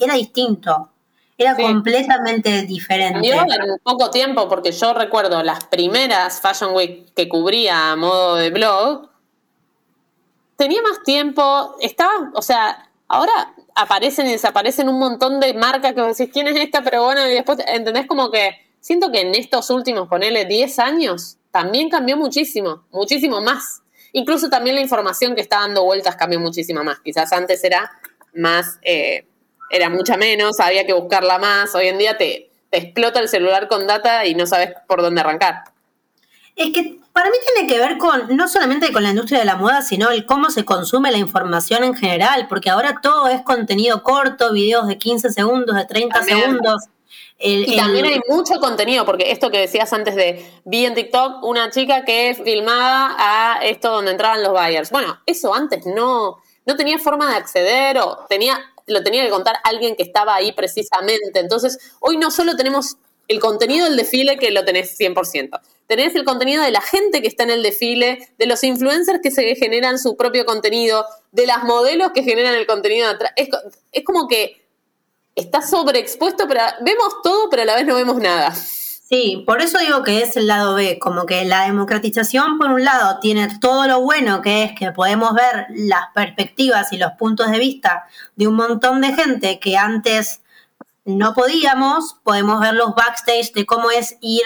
[0.00, 0.90] era distinto,
[1.38, 3.28] era completamente diferente.
[3.28, 8.36] Yo en poco tiempo, porque yo recuerdo las primeras Fashion Week que cubría a modo
[8.36, 9.08] de blog,
[10.56, 16.00] tenía más tiempo, estaba, o sea, ahora aparecen y desaparecen un montón de marcas que
[16.00, 16.82] vos decís, ¿quién es esta?
[16.82, 18.06] Pero bueno, y después, ¿entendés?
[18.06, 18.50] Como que
[18.80, 23.82] siento que en estos últimos, ponele 10 años, también cambió muchísimo, muchísimo más.
[24.12, 27.00] Incluso también la información que está dando vueltas cambió muchísimo más.
[27.00, 27.90] Quizás antes era
[28.34, 29.26] más, eh,
[29.70, 31.74] era mucha menos, había que buscarla más.
[31.74, 35.20] Hoy en día te, te explota el celular con data y no sabes por dónde
[35.20, 35.73] arrancar.
[36.56, 39.56] Es que para mí tiene que ver con, no solamente con la industria de la
[39.56, 44.02] moda, sino el cómo se consume la información en general, porque ahora todo es contenido
[44.02, 46.82] corto, videos de 15 segundos, de 30 segundos.
[47.38, 51.70] y también hay mucho contenido, porque esto que decías antes de, vi en TikTok una
[51.70, 54.90] chica que filmaba a esto donde entraban los buyers.
[54.90, 59.56] Bueno, eso antes no, no tenía forma de acceder o tenía, lo tenía que contar
[59.64, 61.38] alguien que estaba ahí precisamente.
[61.38, 62.96] Entonces, hoy no solo tenemos
[63.28, 65.60] el contenido del desfile que lo tenés 100%.
[65.86, 69.30] Tenés el contenido de la gente que está en el desfile, de los influencers que
[69.30, 73.10] se generan su propio contenido, de las modelos que generan el contenido.
[73.36, 73.48] Es,
[73.92, 74.64] es como que
[75.34, 78.54] está sobreexpuesto, pero vemos todo, pero a la vez no vemos nada.
[79.06, 82.84] Sí, por eso digo que es el lado B, como que la democratización por un
[82.84, 87.50] lado tiene todo lo bueno que es que podemos ver las perspectivas y los puntos
[87.50, 88.04] de vista
[88.34, 90.40] de un montón de gente que antes
[91.04, 94.42] no podíamos, podemos ver los backstage de cómo es ir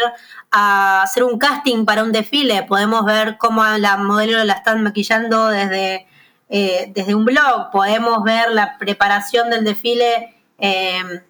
[0.51, 5.49] a hacer un casting para un desfile, podemos ver cómo la modelo la están maquillando
[5.49, 6.07] desde,
[6.49, 11.23] eh, desde un blog, podemos ver la preparación del desfile eh,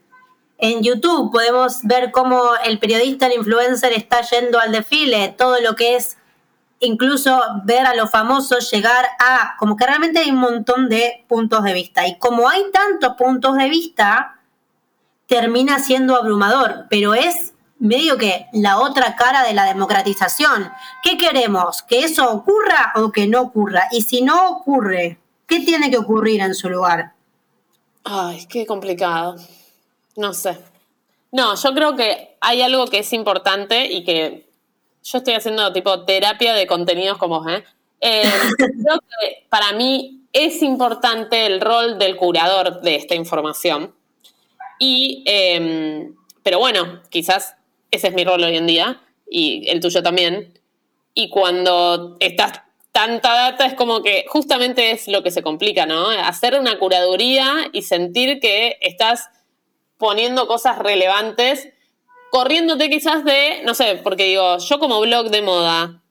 [0.57, 5.77] en YouTube, podemos ver cómo el periodista, el influencer está yendo al desfile, todo lo
[5.77, 6.17] que es
[6.81, 11.65] incluso ver a los famosos llegar a, como que realmente hay un montón de puntos
[11.65, 12.07] de vista.
[12.07, 14.38] Y como hay tantos puntos de vista,
[15.29, 20.73] termina siendo abrumador, pero es medio que la otra cara de la democratización.
[21.03, 21.83] ¿Qué queremos?
[21.83, 23.89] ¿Que eso ocurra o que no ocurra?
[23.93, 27.13] Y si no ocurre, ¿qué tiene que ocurrir en su lugar?
[28.05, 29.37] Ay, qué complicado.
[30.17, 30.59] No sé.
[31.31, 34.49] No, yo creo que hay algo que es importante y que
[35.05, 37.65] yo estoy haciendo tipo terapia de contenidos como ¿eh?
[38.01, 38.23] eh
[38.57, 43.95] creo que para mí es importante el rol del curador de esta información
[44.79, 47.55] y, em, pero bueno, quizás
[47.91, 50.53] ese es mi rol hoy en día y el tuyo también.
[51.15, 52.63] Y cuando estás
[52.93, 56.09] tanta data es como que justamente es lo que se complica, ¿no?
[56.09, 59.29] Hacer una curaduría y sentir que estás
[59.99, 61.69] poniendo cosas relevantes,
[62.31, 66.03] corriéndote quizás de, no sé, porque digo, yo como blog de moda,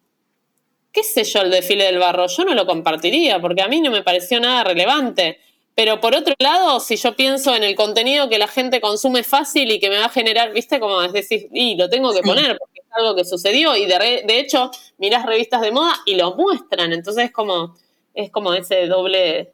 [0.91, 3.91] qué sé yo, el desfile del barro, yo no lo compartiría porque a mí no
[3.91, 5.39] me pareció nada relevante.
[5.77, 9.71] Pero por otro lado, si yo pienso en el contenido que la gente consume fácil
[9.71, 12.57] y que me va a generar, viste, como es decir, y lo tengo que poner
[12.57, 16.33] porque es algo que sucedió y de, de hecho mirás revistas de moda y lo
[16.33, 16.93] muestran.
[16.93, 17.75] Entonces es como,
[18.15, 19.53] es como ese doble,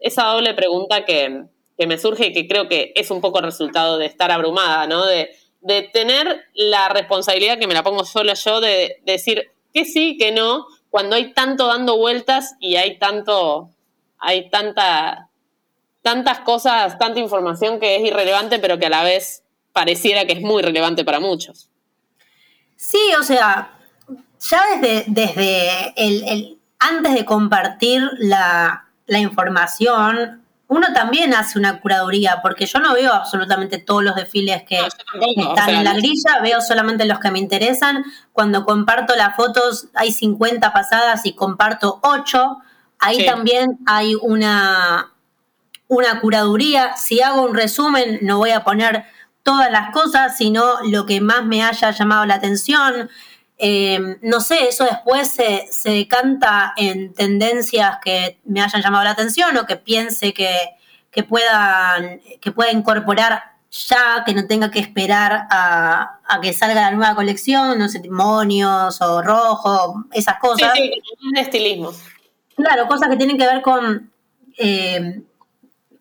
[0.00, 1.44] esa doble pregunta que,
[1.86, 5.06] me surge y que creo que es un poco resultado de estar abrumada, ¿no?
[5.06, 9.84] De, de tener la responsabilidad que me la pongo solo yo de, de decir que
[9.84, 13.70] sí, que no, cuando hay tanto dando vueltas y hay tanto,
[14.18, 15.28] hay tanta
[16.02, 19.42] tantas cosas, tanta información que es irrelevante, pero que a la vez
[19.72, 21.68] pareciera que es muy relevante para muchos.
[22.76, 23.70] Sí, o sea,
[24.40, 32.64] ya desde, desde el, antes de compartir la, información, uno también hace una curaduría, porque
[32.64, 37.18] yo no veo absolutamente todos los desfiles que están en la grilla, veo solamente los
[37.18, 38.02] que me interesan.
[38.32, 42.56] Cuando comparto las fotos, hay 50 pasadas y comparto 8.
[43.00, 45.11] Ahí también hay una,
[45.88, 46.96] una curaduría.
[46.96, 49.04] Si hago un resumen, no voy a poner
[49.42, 53.10] todas las cosas, sino lo que más me haya llamado la atención.
[53.58, 59.10] Eh, no sé, eso después se, se, decanta en tendencias que me hayan llamado la
[59.10, 60.52] atención o que piense que,
[61.10, 66.90] que, puedan, que pueda incorporar ya, que no tenga que esperar a, que salga la
[66.90, 70.72] nueva colección, no sé, demonios o rojo, esas cosas.
[70.74, 71.92] Sí, sí, estilismo.
[72.56, 74.12] Claro, cosas que tienen que ver con
[74.58, 75.22] eh,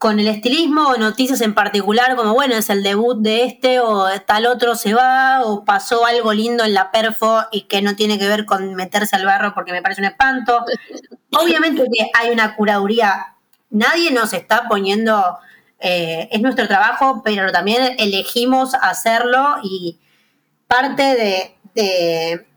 [0.02, 4.08] con el estilismo o noticias en particular, como bueno, es el debut de este o
[4.26, 8.18] tal otro se va o pasó algo lindo en la perfo y que no tiene
[8.18, 10.66] que ver con meterse al barro porque me parece un espanto.
[11.40, 13.36] Obviamente que hay una curaduría,
[13.70, 15.38] nadie nos está poniendo,
[15.80, 20.00] eh, es nuestro trabajo, pero también elegimos hacerlo y
[20.66, 22.48] parte de, de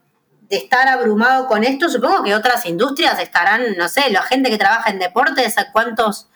[0.49, 4.59] de estar abrumado con esto, supongo que otras industrias estarán, no sé, la gente que
[4.59, 6.29] trabaja en deportes, ¿cuántos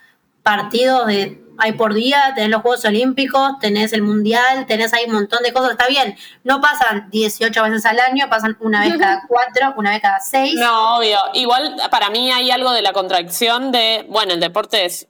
[0.49, 5.15] partidos de hay por día, tenés los Juegos Olímpicos, tenés el Mundial, tenés ahí un
[5.15, 9.25] montón de cosas, está bien, no pasan 18 veces al año, pasan una vez cada
[9.29, 10.55] cuatro, una vez cada seis.
[10.55, 15.09] No, obvio, igual para mí hay algo de la contradicción de, bueno, el deporte es,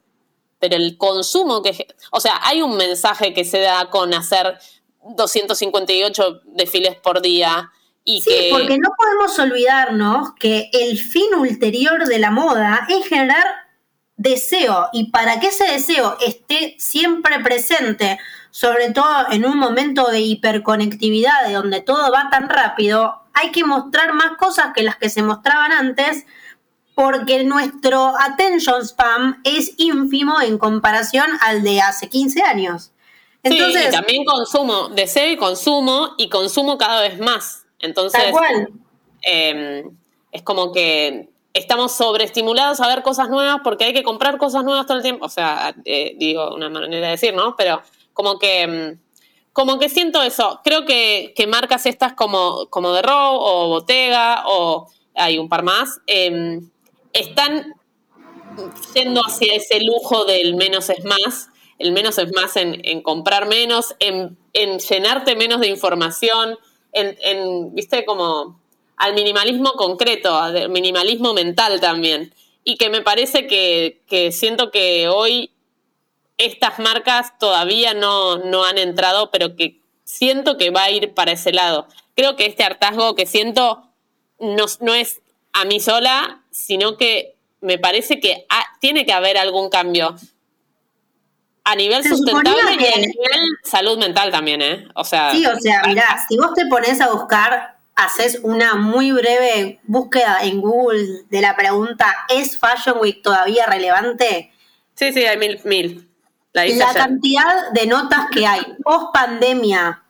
[0.58, 4.58] pero el consumo que, o sea, hay un mensaje que se da con hacer
[5.04, 7.70] 258 desfiles por día.
[8.04, 13.67] Y sí, porque no podemos olvidarnos que el fin ulterior de la moda es generar
[14.18, 18.18] deseo y para que ese deseo esté siempre presente,
[18.50, 23.64] sobre todo en un momento de hiperconectividad, de donde todo va tan rápido, hay que
[23.64, 26.26] mostrar más cosas que las que se mostraban antes
[26.94, 32.90] porque nuestro attention spam es ínfimo en comparación al de hace 15 años.
[33.44, 37.66] Entonces, sí, y también consumo, deseo y consumo, y consumo cada vez más.
[37.78, 38.20] Entonces,
[39.22, 39.96] em,
[40.32, 41.28] es como que
[41.58, 45.26] estamos sobreestimulados a ver cosas nuevas porque hay que comprar cosas nuevas todo el tiempo.
[45.26, 47.56] O sea, eh, digo, una manera de decir, ¿no?
[47.56, 47.82] Pero
[48.12, 48.98] como que, em,
[49.52, 50.60] como que siento eso.
[50.64, 56.00] Creo que, marcas estas como, como The Row o Bottega o hay un par más,
[56.06, 56.70] em,
[57.12, 57.74] están
[58.94, 61.48] yendo hacia ese lujo del menos es más,
[61.78, 66.56] el menos es más en, comprar menos, en, llenarte menos de información,
[66.92, 68.60] en, viste, como
[68.98, 72.34] al minimalismo concreto, al minimalismo mental también.
[72.64, 75.50] Y que me parece que, siento que hoy
[76.36, 81.32] estas marcas todavía no, no han entrado, pero que siento que va a ir para
[81.32, 81.86] ese lado.
[82.14, 83.82] Creo que este hartazgo que siento
[84.38, 85.20] no, no es
[85.52, 88.46] a mí sola, sino que me parece que
[88.80, 90.14] tiene que haber algún cambio
[91.64, 94.88] a nivel sustentable y a nivel salud mental también, ¿eh?
[94.94, 95.32] O sea.
[95.32, 100.38] Sí, o sea, mirá, si vos te pones a buscar, haces una muy breve búsqueda
[100.42, 104.52] en Google de la pregunta: ¿es Fashion Week todavía relevante?
[104.94, 105.60] Sí, sí, hay mil.
[105.64, 106.08] mil.
[106.52, 110.02] La, la cantidad de notas que hay post pandemia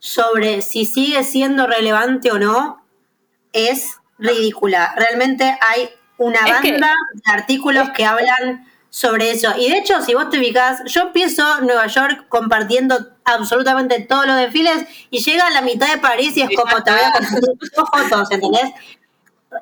[0.00, 2.84] sobre si sigue siendo relevante o no
[3.52, 4.94] es ridícula.
[4.96, 5.88] Realmente hay
[6.18, 8.66] una banda de artículos que hablan
[8.96, 9.52] sobre eso.
[9.58, 14.38] Y de hecho, si vos te fijas, yo empiezo Nueva York compartiendo absolutamente todos los
[14.38, 17.70] desfiles y llega a la mitad de París y es como te voy a compartir
[17.74, 18.70] fotos, ¿entendés?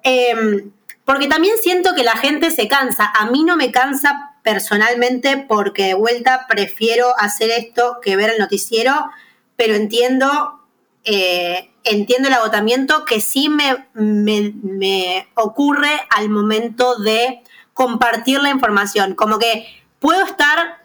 [0.04, 0.70] Em,
[1.04, 3.10] porque también siento que la gente se cansa.
[3.12, 8.38] A mí no me cansa personalmente porque de vuelta prefiero hacer esto que ver el
[8.38, 9.10] noticiero,
[9.56, 10.60] pero entiendo
[11.02, 17.42] eh, entiendo el agotamiento que sí me, me, ocurre al momento de
[17.74, 19.14] compartir la información.
[19.14, 19.66] Como que
[19.98, 20.82] puedo estar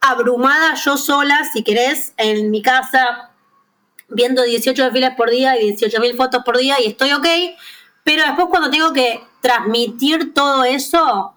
[0.00, 3.30] abrumada yo sola, si querés, en mi casa,
[4.08, 7.26] viendo 18 desfiles por día y 18 mil fotos por día y estoy ok,
[8.04, 11.34] pero después cuando tengo que transmitir todo eso,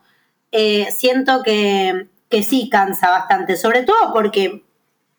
[0.51, 4.63] eh, siento que, que sí cansa bastante, sobre todo porque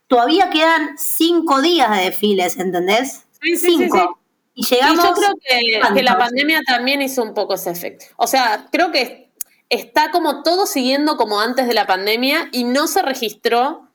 [0.06, 3.24] todavía quedan cinco días de desfiles, ¿entendés?
[3.40, 4.18] Sí, sí, cinco.
[4.54, 5.02] Y llegamos.
[5.02, 8.04] yo creo que, la pandemia también hizo un poco ese efecto.
[8.16, 9.30] O sea, creo que
[9.72, 13.88] está como todo siguiendo como antes de la pandemia y no se registró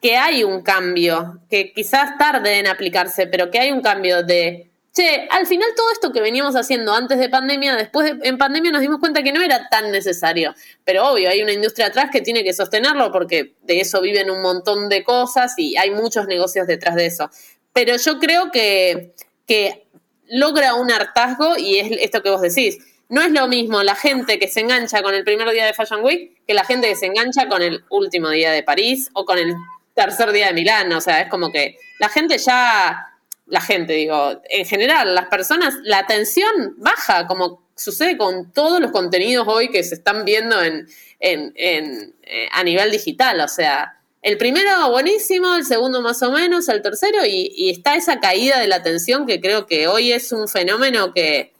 [0.00, 4.70] que hay un cambio, que quizás tarde en aplicarse, pero que hay un cambio de
[4.94, 8.70] che, al final todo esto que veníamos haciendo antes de pandemia, después de, en pandemia
[8.70, 10.54] nos dimos cuenta que no era tan necesario.
[10.84, 14.40] Pero obvio, hay una industria atrás que tiene que sostenerlo porque de eso viven un
[14.40, 17.28] montón de cosas y hay muchos negocios detrás de eso.
[17.72, 19.14] Pero yo creo que,
[19.46, 19.88] que
[20.28, 22.78] logra un hartazgo y es esto que vos decís.
[23.08, 26.02] No es lo mismo la gente que se engancha con el primer día de Fashion
[26.02, 29.38] Week que la gente que se engancha con el último día de París o con
[29.38, 29.54] el
[29.94, 30.92] tercer día de Milán.
[30.92, 33.10] O sea, es como que la gente ya
[33.46, 38.90] la gente, digo, en general, las personas, la atención baja, como sucede con todos los
[38.90, 40.86] contenidos hoy que se están viendo en,
[41.20, 43.40] en, eh, a nivel digital.
[43.40, 48.20] O sea, el primero buenísimo, el segundo más o menos, el tercero, y, está esa
[48.20, 51.52] caída de la atención que creo que hoy es un fenómeno que,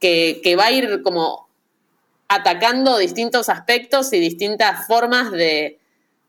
[0.00, 1.48] que, va a ir como
[2.28, 5.78] atacando distintos aspectos y distintas formas de,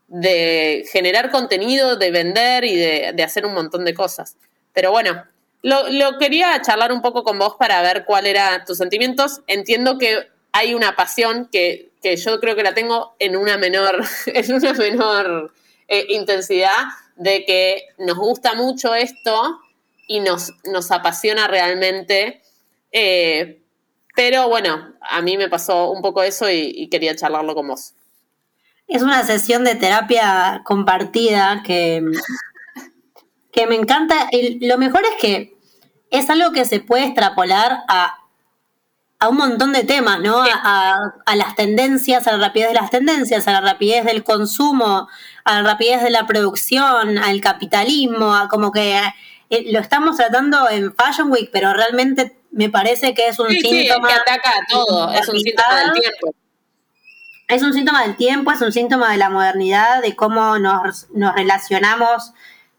[0.09, 4.35] de generar contenido, de vender y de, hacer un montón de cosas.
[4.73, 5.23] Pero bueno,
[5.61, 9.41] lo, quería charlar un poco con vos para ver cuál eran tus sentimientos.
[9.47, 14.53] Entiendo que hay una pasión que, yo creo que la tengo en una menor, en
[14.53, 15.53] una menor
[15.87, 19.59] eh, intensidad, de que nos gusta mucho esto
[20.07, 22.41] y nos, nos apasiona realmente.
[22.91, 23.61] Eh,
[24.15, 27.93] pero bueno, a mí me pasó un poco eso y, quería charlarlo con vos.
[28.87, 32.03] Es una sesión de terapia compartida que
[33.51, 34.27] que me encanta.
[34.61, 35.57] lo mejor es que
[36.11, 38.15] es algo que se puede extrapolar a,
[39.29, 40.41] un montón de temas, ¿no?
[40.41, 45.09] A, las tendencias, a la rapidez de las tendencias, a la rapidez del consumo,
[45.43, 48.97] a la rapidez de la producción, al capitalismo, a como que
[49.49, 54.07] eh, lo estamos tratando en Fashion Week, pero realmente me parece que es un síntoma.
[54.07, 56.35] que ataca a todo, es un síntoma del tiempo.
[57.47, 61.33] Es un síntoma del tiempo, es un síntoma de la modernidad, de cómo nos, nos
[61.33, 62.33] relacionamos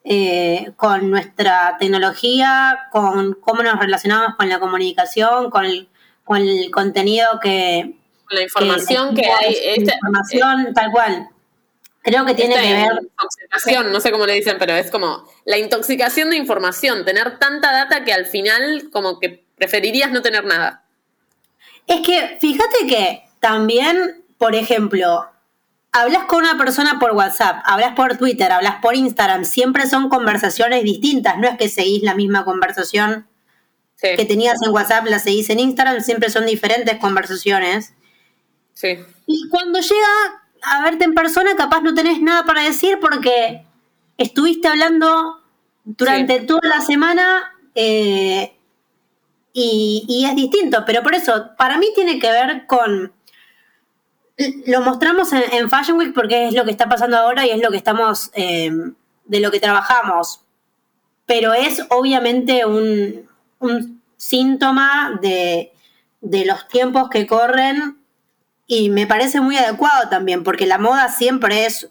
[0.05, 5.89] eh, con nuestra tecnología, con cómo nos relacionamos con la comunicación, con el,
[6.25, 7.97] con el contenido que...
[8.31, 9.75] la información que, hay.
[9.77, 11.29] información, tal cual.
[12.03, 13.03] Creo que tiene Esta que ver.
[13.03, 17.73] Intoxicación, no sé cómo le dicen, pero es como la intoxicación de información, tener tanta
[17.73, 20.85] data que al final como que preferirías no tener nada.
[21.87, 25.27] Es que fíjate que también, por ejemplo,
[25.93, 30.83] hablas con una persona por WhatsApp, hablas por Twitter, hablas por Instagram, siempre son conversaciones
[30.83, 33.27] distintas, no es que seguís la misma conversación
[33.97, 37.93] Sí, que tenías en WhatsApp, la seguís en Instagram, siempre son diferentes conversaciones.
[38.73, 38.99] sí.
[39.27, 40.09] Y cuando llega
[40.63, 43.65] a verte en persona, capaz no tenés nada para decir porque
[44.17, 45.43] estuviste hablando
[45.85, 46.47] durante Sí.
[46.47, 48.57] toda la semana eh,
[49.53, 50.84] y, es distinto.
[50.86, 53.12] Pero por eso, para mí tiene que ver con.
[54.66, 57.70] Lo mostramos en, Fashion Week porque es lo que está pasando ahora y es lo
[57.70, 58.30] que estamos.
[58.34, 58.70] eh,
[59.30, 60.40] de lo que trabajamos.
[61.24, 63.28] Pero es obviamente un,
[63.61, 65.72] un síntoma de,
[66.20, 67.98] de los tiempos que corren
[68.66, 71.88] y me parece muy adecuado también, porque la moda siempre es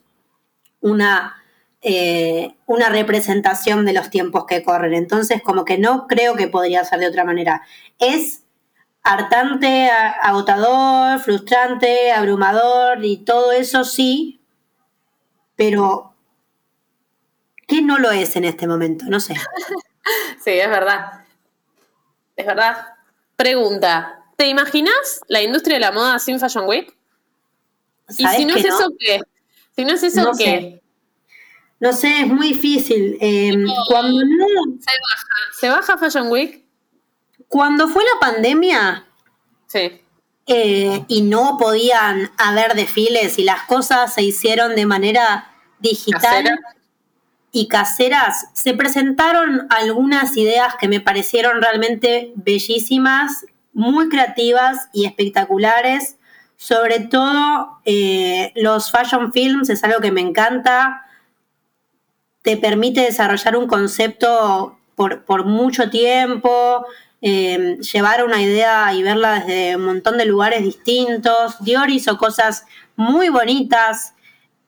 [0.82, 1.39] una,
[1.82, 4.94] eh, una representación de los tiempos que corren.
[4.94, 7.62] Entonces, como que no creo que podría ser de otra manera.
[8.00, 8.44] Es
[9.04, 14.42] hartante, agotador, frustrante, abrumador y todo eso sí,
[15.56, 16.14] pero
[17.68, 19.06] ¿qué no lo es en este momento?
[19.08, 19.36] No sé.
[20.44, 21.22] Sí, es verdad.
[22.36, 22.78] Es verdad.
[23.36, 26.98] Pregunta, ¿te imaginas la industria de la moda sin Fashion Week?
[28.18, 29.20] Y ¿Sabes si no es eso, ¿qué?
[29.76, 30.44] Si no es eso, No ¿qué?
[30.46, 30.79] sé.
[31.80, 33.18] No sé, es muy difícil.
[33.22, 34.46] Eh, Tipo- cuando no,
[34.80, 35.26] Se baja.
[35.60, 36.64] ¿Se baja Fashion Week?
[37.48, 39.06] Cuando fue la pandemia
[39.68, 40.02] Sí.
[40.48, 46.58] eh, y no podían haber desfiles y las cosas se hicieron de manera digital Casera.
[47.52, 56.18] y caseras, se presentaron algunas ideas que me parecieron realmente bellísimas, muy creativas y espectaculares.
[56.58, 61.06] Sobre todo eh, los fashion films es algo que me encanta.
[62.42, 66.86] Te permite desarrollar un concepto por, mucho tiempo,
[67.22, 71.64] eh, llevar una idea y verla desde un montón de lugares distintos.
[71.64, 72.66] Dior hizo cosas
[72.96, 74.14] muy bonitas.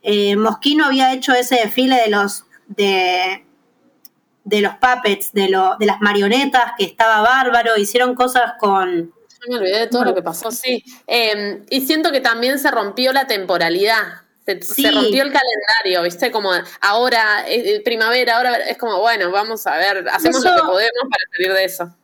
[0.01, 2.45] Eh, Moschino había hecho ese desfile de los
[2.75, 7.77] de, los puppets, de, lo, de las marionetas, que estaba bárbaro.
[7.77, 9.11] Hicieron cosas con.
[9.11, 10.83] Yo me olvidé de todo lo que pasó, sí.
[11.07, 14.23] Eh, y siento que también se rompió la temporalidad.
[14.61, 14.81] Se, Sí.
[14.83, 16.31] se rompió el calendario, ¿viste?
[16.31, 20.61] Como ahora, eh, eh, primavera, ahora es como, bueno, vamos a ver, hacemos lo que
[20.61, 21.95] podemos para salir de eso.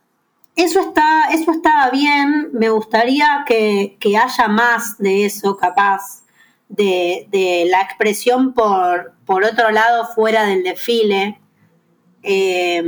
[0.56, 2.48] Eso está, eso está bien.
[2.52, 6.22] Me gustaría que, que haya más de eso, capaz,
[6.68, 11.40] de, de la expresión por, por otro lado, fuera del desfile.
[12.22, 12.82] Eh,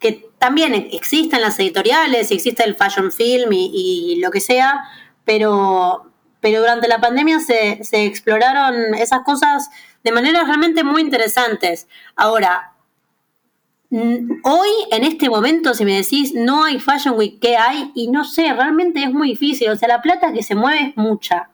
[0.00, 3.70] que también existen las editoriales, y existe el fashion film y,
[4.14, 4.82] y lo que sea,
[5.24, 6.09] pero,
[6.40, 9.70] pero durante la pandemia se, se exploraron esas cosas
[10.02, 11.86] de maneras realmente muy interesantes.
[12.16, 12.70] Ahora,
[13.90, 17.90] Mm, Hoy, en este momento, si me decís no hay Fashion Week, ¿qué hay?
[17.94, 19.68] Y no sé, realmente es muy difícil.
[19.70, 21.50] O sea, la plata que se mueve es mucha.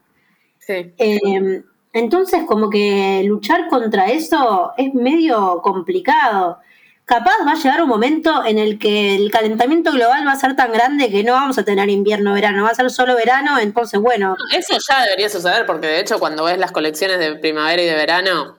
[0.58, 0.92] Sí.
[0.98, 1.62] Eh,
[1.92, 6.58] entonces, como que luchar contra eso es medio complicado.
[7.06, 10.56] Capaz va a llegar un momento en el que el calentamiento global va a ser
[10.56, 13.60] tan grande que no vamos a tener invierno-verano, va a ser solo verano.
[13.60, 17.80] Entonces, bueno, Eso ya debería suceder, porque de hecho, cuando ves las colecciones de primavera
[17.80, 18.58] y de verano,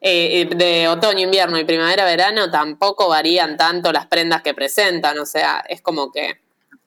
[0.00, 5.18] eh, de otoño, invierno y primavera-verano, tampoco varían tanto las prendas que presentan.
[5.18, 6.40] O sea, es como que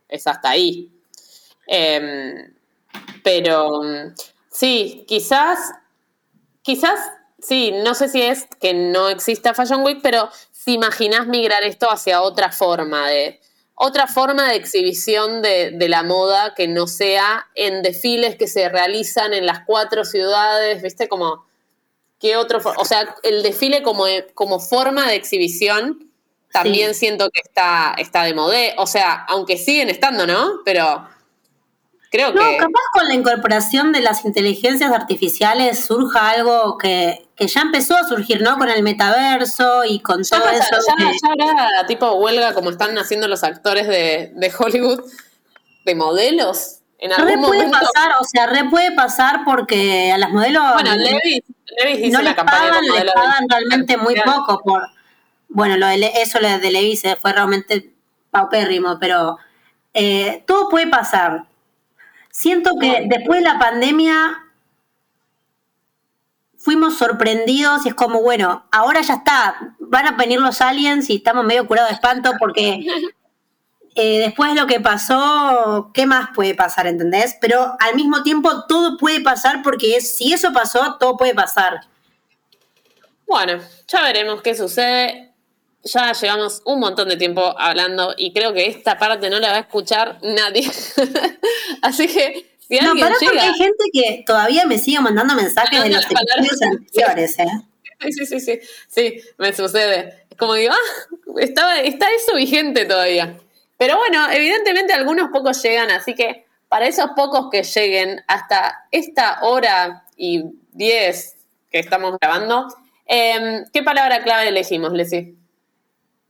[0.07, 0.89] es hasta ahí.
[1.67, 2.53] Em,
[3.23, 3.81] pero
[4.49, 5.73] sí, quizás,
[6.61, 6.97] quizás,
[7.39, 10.29] sí, no sé si es que no exista Fashion Week, pero
[10.67, 13.39] si imaginás migrar esto hacia otra forma de
[13.73, 18.67] otra forma de exhibición de, de la moda que no sea en desfiles que se
[18.67, 21.07] realizan en las cuatro ciudades, ¿viste?
[21.07, 21.45] Como,
[22.19, 22.59] ¿qué otro?
[22.75, 24.03] O sea, el desfile como,
[24.33, 26.11] como forma de exhibición
[26.51, 26.99] también Sí.
[26.99, 28.57] siento que está, está de moda.
[28.77, 30.63] O sea, aunque siguen estando, ¿no?
[30.65, 31.07] Pero
[32.11, 32.57] creo No, que...
[32.57, 38.07] capaz con la incorporación de las inteligencias artificiales surja algo que, que ya empezó a
[38.07, 38.57] surgir, ¿no?
[38.57, 40.85] Con el metaverso y con Ya, todo pasa- eso.
[40.87, 45.01] ya- que- ya habrá tipo huelga como están haciendo los actores de, de Hollywood
[45.85, 47.77] de modelos en Re algún puede momento.
[47.93, 51.43] pasar, o sea, re puede pasar porque a las modelos Bueno, Levis,
[51.83, 54.81] Levis hizo no les campaña pagan, les pagan de- realmente muy poco por
[55.49, 57.91] bueno, lo de Le- eso lo de Levis fue realmente
[58.31, 59.37] paupérrimo, pero
[59.93, 61.45] eh, todo puede pasar.
[62.37, 64.45] Siento que después de la pandemia
[66.55, 71.15] fuimos sorprendidos y es como, bueno, ahora ya está, van a venir los aliens y
[71.15, 72.85] estamos medio curados de espanto porque
[73.95, 77.35] eh, después de lo que pasó, ¿qué más puede pasar, entendés?
[77.41, 81.87] Pero al mismo tiempo todo puede pasar porque si eso pasó, todo puede pasar.
[83.25, 85.26] Bueno, ya veremos qué sucede.
[85.83, 89.57] Ya llevamos un montón de tiempo hablando y creo que esta parte no la va
[89.57, 90.69] a escuchar nadie.
[91.81, 95.89] Así que si no, pará porque hay gente que todavía me sigue mandando mensajes de
[95.89, 96.37] los Palabras.
[96.37, 97.47] episodios anteriores, ¿eh?
[97.99, 100.25] Sí, sí, sí, sí, sí, me sucede.
[100.29, 103.39] Es como digo, ah, estaba, está eso vigente todavía.
[103.77, 109.39] Pero bueno, evidentemente algunos pocos llegan, así que para esos pocos que lleguen hasta esta
[109.41, 110.43] hora y
[110.73, 111.37] diez
[111.71, 112.67] que estamos grabando,
[113.05, 115.36] em, ¿qué palabra clave elegimos, Leslie?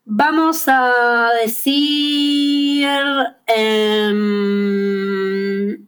[0.10, 2.88] Vamos a decir.
[4.48, 5.86] em,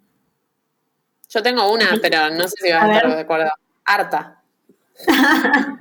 [1.30, 3.50] Yo tengo una, pero no sé si vas A a, estar de acuerdo.
[3.86, 4.42] Harta.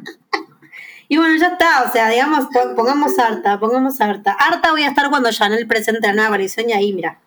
[1.09, 4.33] y bueno, ya está, o sea, digamos, po- pongamos harta, pongamos harta.
[4.39, 7.19] Harta voy a estar cuando Chanel presente la nueva colección y ahí, mira.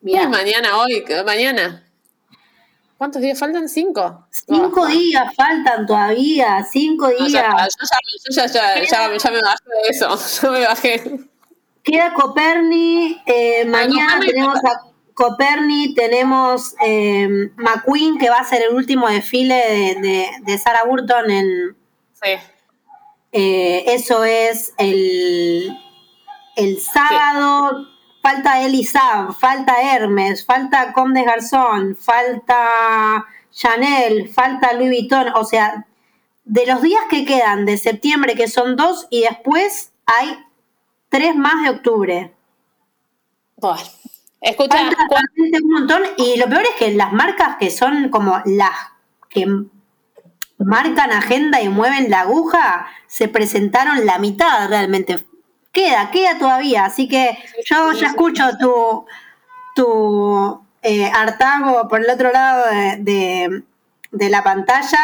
[0.00, 0.28] Mira.
[0.28, 1.82] mañana, hoy, mañana.
[3.02, 3.68] ¿Cuántos días faltan?
[3.68, 4.28] ¿Cinco?
[4.30, 7.32] Cinco Ah, días faltan todavía, cinco no, días.
[7.32, 10.18] ya, yo ya, yo ya, ya, ya, ya me bajé de eso.
[10.42, 11.02] Yo me bajé.
[11.82, 14.82] Queda Coperni, eh, mañana Coperni- tenemos a
[15.14, 20.84] Coperni, tenemos eh, McQueen, que va a ser el último desfile de, de, de Sarah
[20.84, 21.76] Burton en,
[22.22, 22.30] Sí.
[23.32, 25.76] Eh, eso es el,
[26.54, 27.84] el sábado.
[28.22, 35.32] Falta Elisa, falta Hermes, falta Comdes Garzón, falta Chanel, falta Louis Vuitton.
[35.34, 35.86] O sea,
[36.44, 40.38] de los días que quedan de septiembre, que son dos, y después hay
[41.08, 42.32] tres más de octubre.
[43.56, 43.82] Bueno.
[44.40, 46.02] Escucha, Falta ¿cuál- realmente un montón.
[46.16, 48.74] Y lo peor es que las marcas que son como las
[49.28, 49.46] que
[50.58, 55.24] marcan agenda y mueven la aguja, se presentaron la mitad realmente.
[55.72, 56.84] Queda, queda todavía.
[56.84, 59.06] Así que yo ya escucho tu,
[59.74, 63.62] tu eh, hartazgo por el otro lado de, de-
[64.10, 64.98] de la pantalla.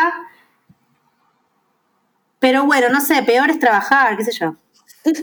[2.38, 4.54] Pero bueno, no sé, peor es trabajar, qué sé yo.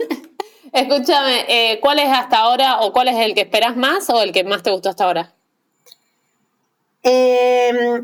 [0.72, 4.32] escúchame, eh, ¿cuál es hasta ahora o cuál es el que esperas más o el
[4.32, 5.32] que más te gustó hasta ahora?
[7.02, 8.02] Eh,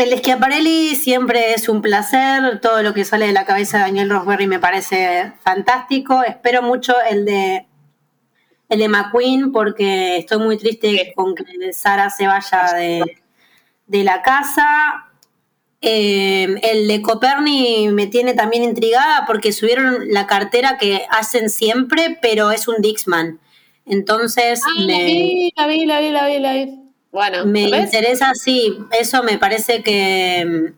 [0.00, 2.60] el Schiaparelli siempre es un placer.
[2.60, 6.22] Todo lo que sale de la cabeza de Daniel Rosberry me parece fantástico.
[6.22, 7.66] Espero mucho el de
[8.68, 13.02] el de McQueen porque estoy muy triste con que Sara se vaya de,
[13.86, 15.10] de la casa.
[15.82, 22.18] Eh, el de Coperni me tiene también intrigada porque subieron la cartera que hacen siempre,
[22.22, 23.40] pero es un Dixman.
[23.86, 26.79] Entonces Ah, me, la vi, la vi, la vi, la vi.
[27.12, 27.84] Bueno, me ¿ves?
[27.84, 30.72] interesa, sí, eso me parece que,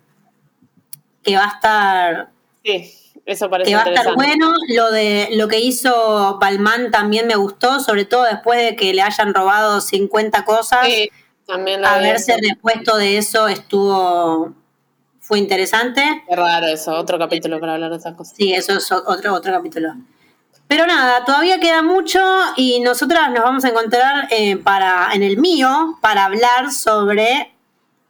[1.22, 2.32] que va a estar
[2.64, 2.94] Sí,
[3.26, 4.54] eso parece que va a estar bueno.
[4.68, 9.02] Lo de lo que hizo Balmán también me gustó, sobre todo después de que le
[9.02, 10.86] hayan robado 50 cosas.
[10.86, 11.10] Sí,
[11.46, 14.54] también Haberse repuesto de eso estuvo
[15.20, 16.24] fue interesante.
[16.28, 18.34] Qué raro eso, otro capítulo para hablar de esas cosas.
[18.36, 19.94] Sí, eso es otro otro capítulo.
[20.72, 22.18] Pero nada, todavía queda mucho
[22.56, 27.52] y nosotras nos vamos a encontrar eh, para en el mío para hablar sobre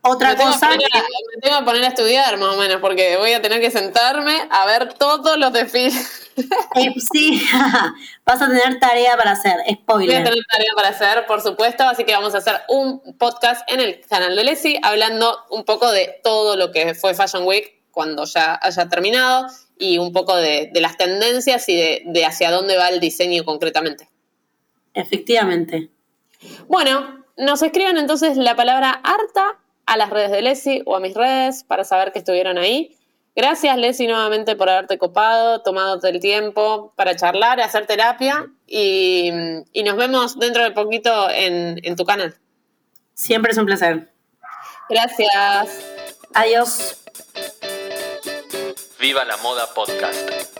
[0.00, 0.68] otra me, tengo que cosa.
[0.68, 3.72] a, me tengo que poner a estudiar más o menos, porque voy a tener que
[3.72, 6.20] sentarme a ver todos los desfiles.
[6.76, 7.46] Eh, sí,
[8.24, 10.24] vas a tener tarea para hacer, Voy a spoiler.
[10.24, 14.00] tener tarea para hacer, por supuesto, así que vamos a hacer un podcast en el
[14.08, 18.58] canal de Leslie hablando un poco de todo lo que fue Fashion Week cuando ya
[18.62, 22.88] haya terminado y un poco de, de las tendencias y de, de hacia dónde va
[22.88, 24.08] el diseño concretamente.
[24.94, 25.90] Efectivamente.
[26.68, 31.14] Bueno, nos escriben entonces la palabra harta a las redes de Leslie o a mis
[31.14, 32.96] redes para saber que estuvieron ahí.
[33.34, 39.30] Gracias, Leslie, nuevamente por haberte copado, tomándote el tiempo para charlar, hacer terapia y,
[39.72, 42.34] y nos vemos dentro de poquito en, en tu canal.
[43.14, 44.12] Siempre es un placer.
[44.88, 45.86] Gracias.
[46.34, 47.01] Adiós.
[49.02, 50.51] Viva la Moda Podcast.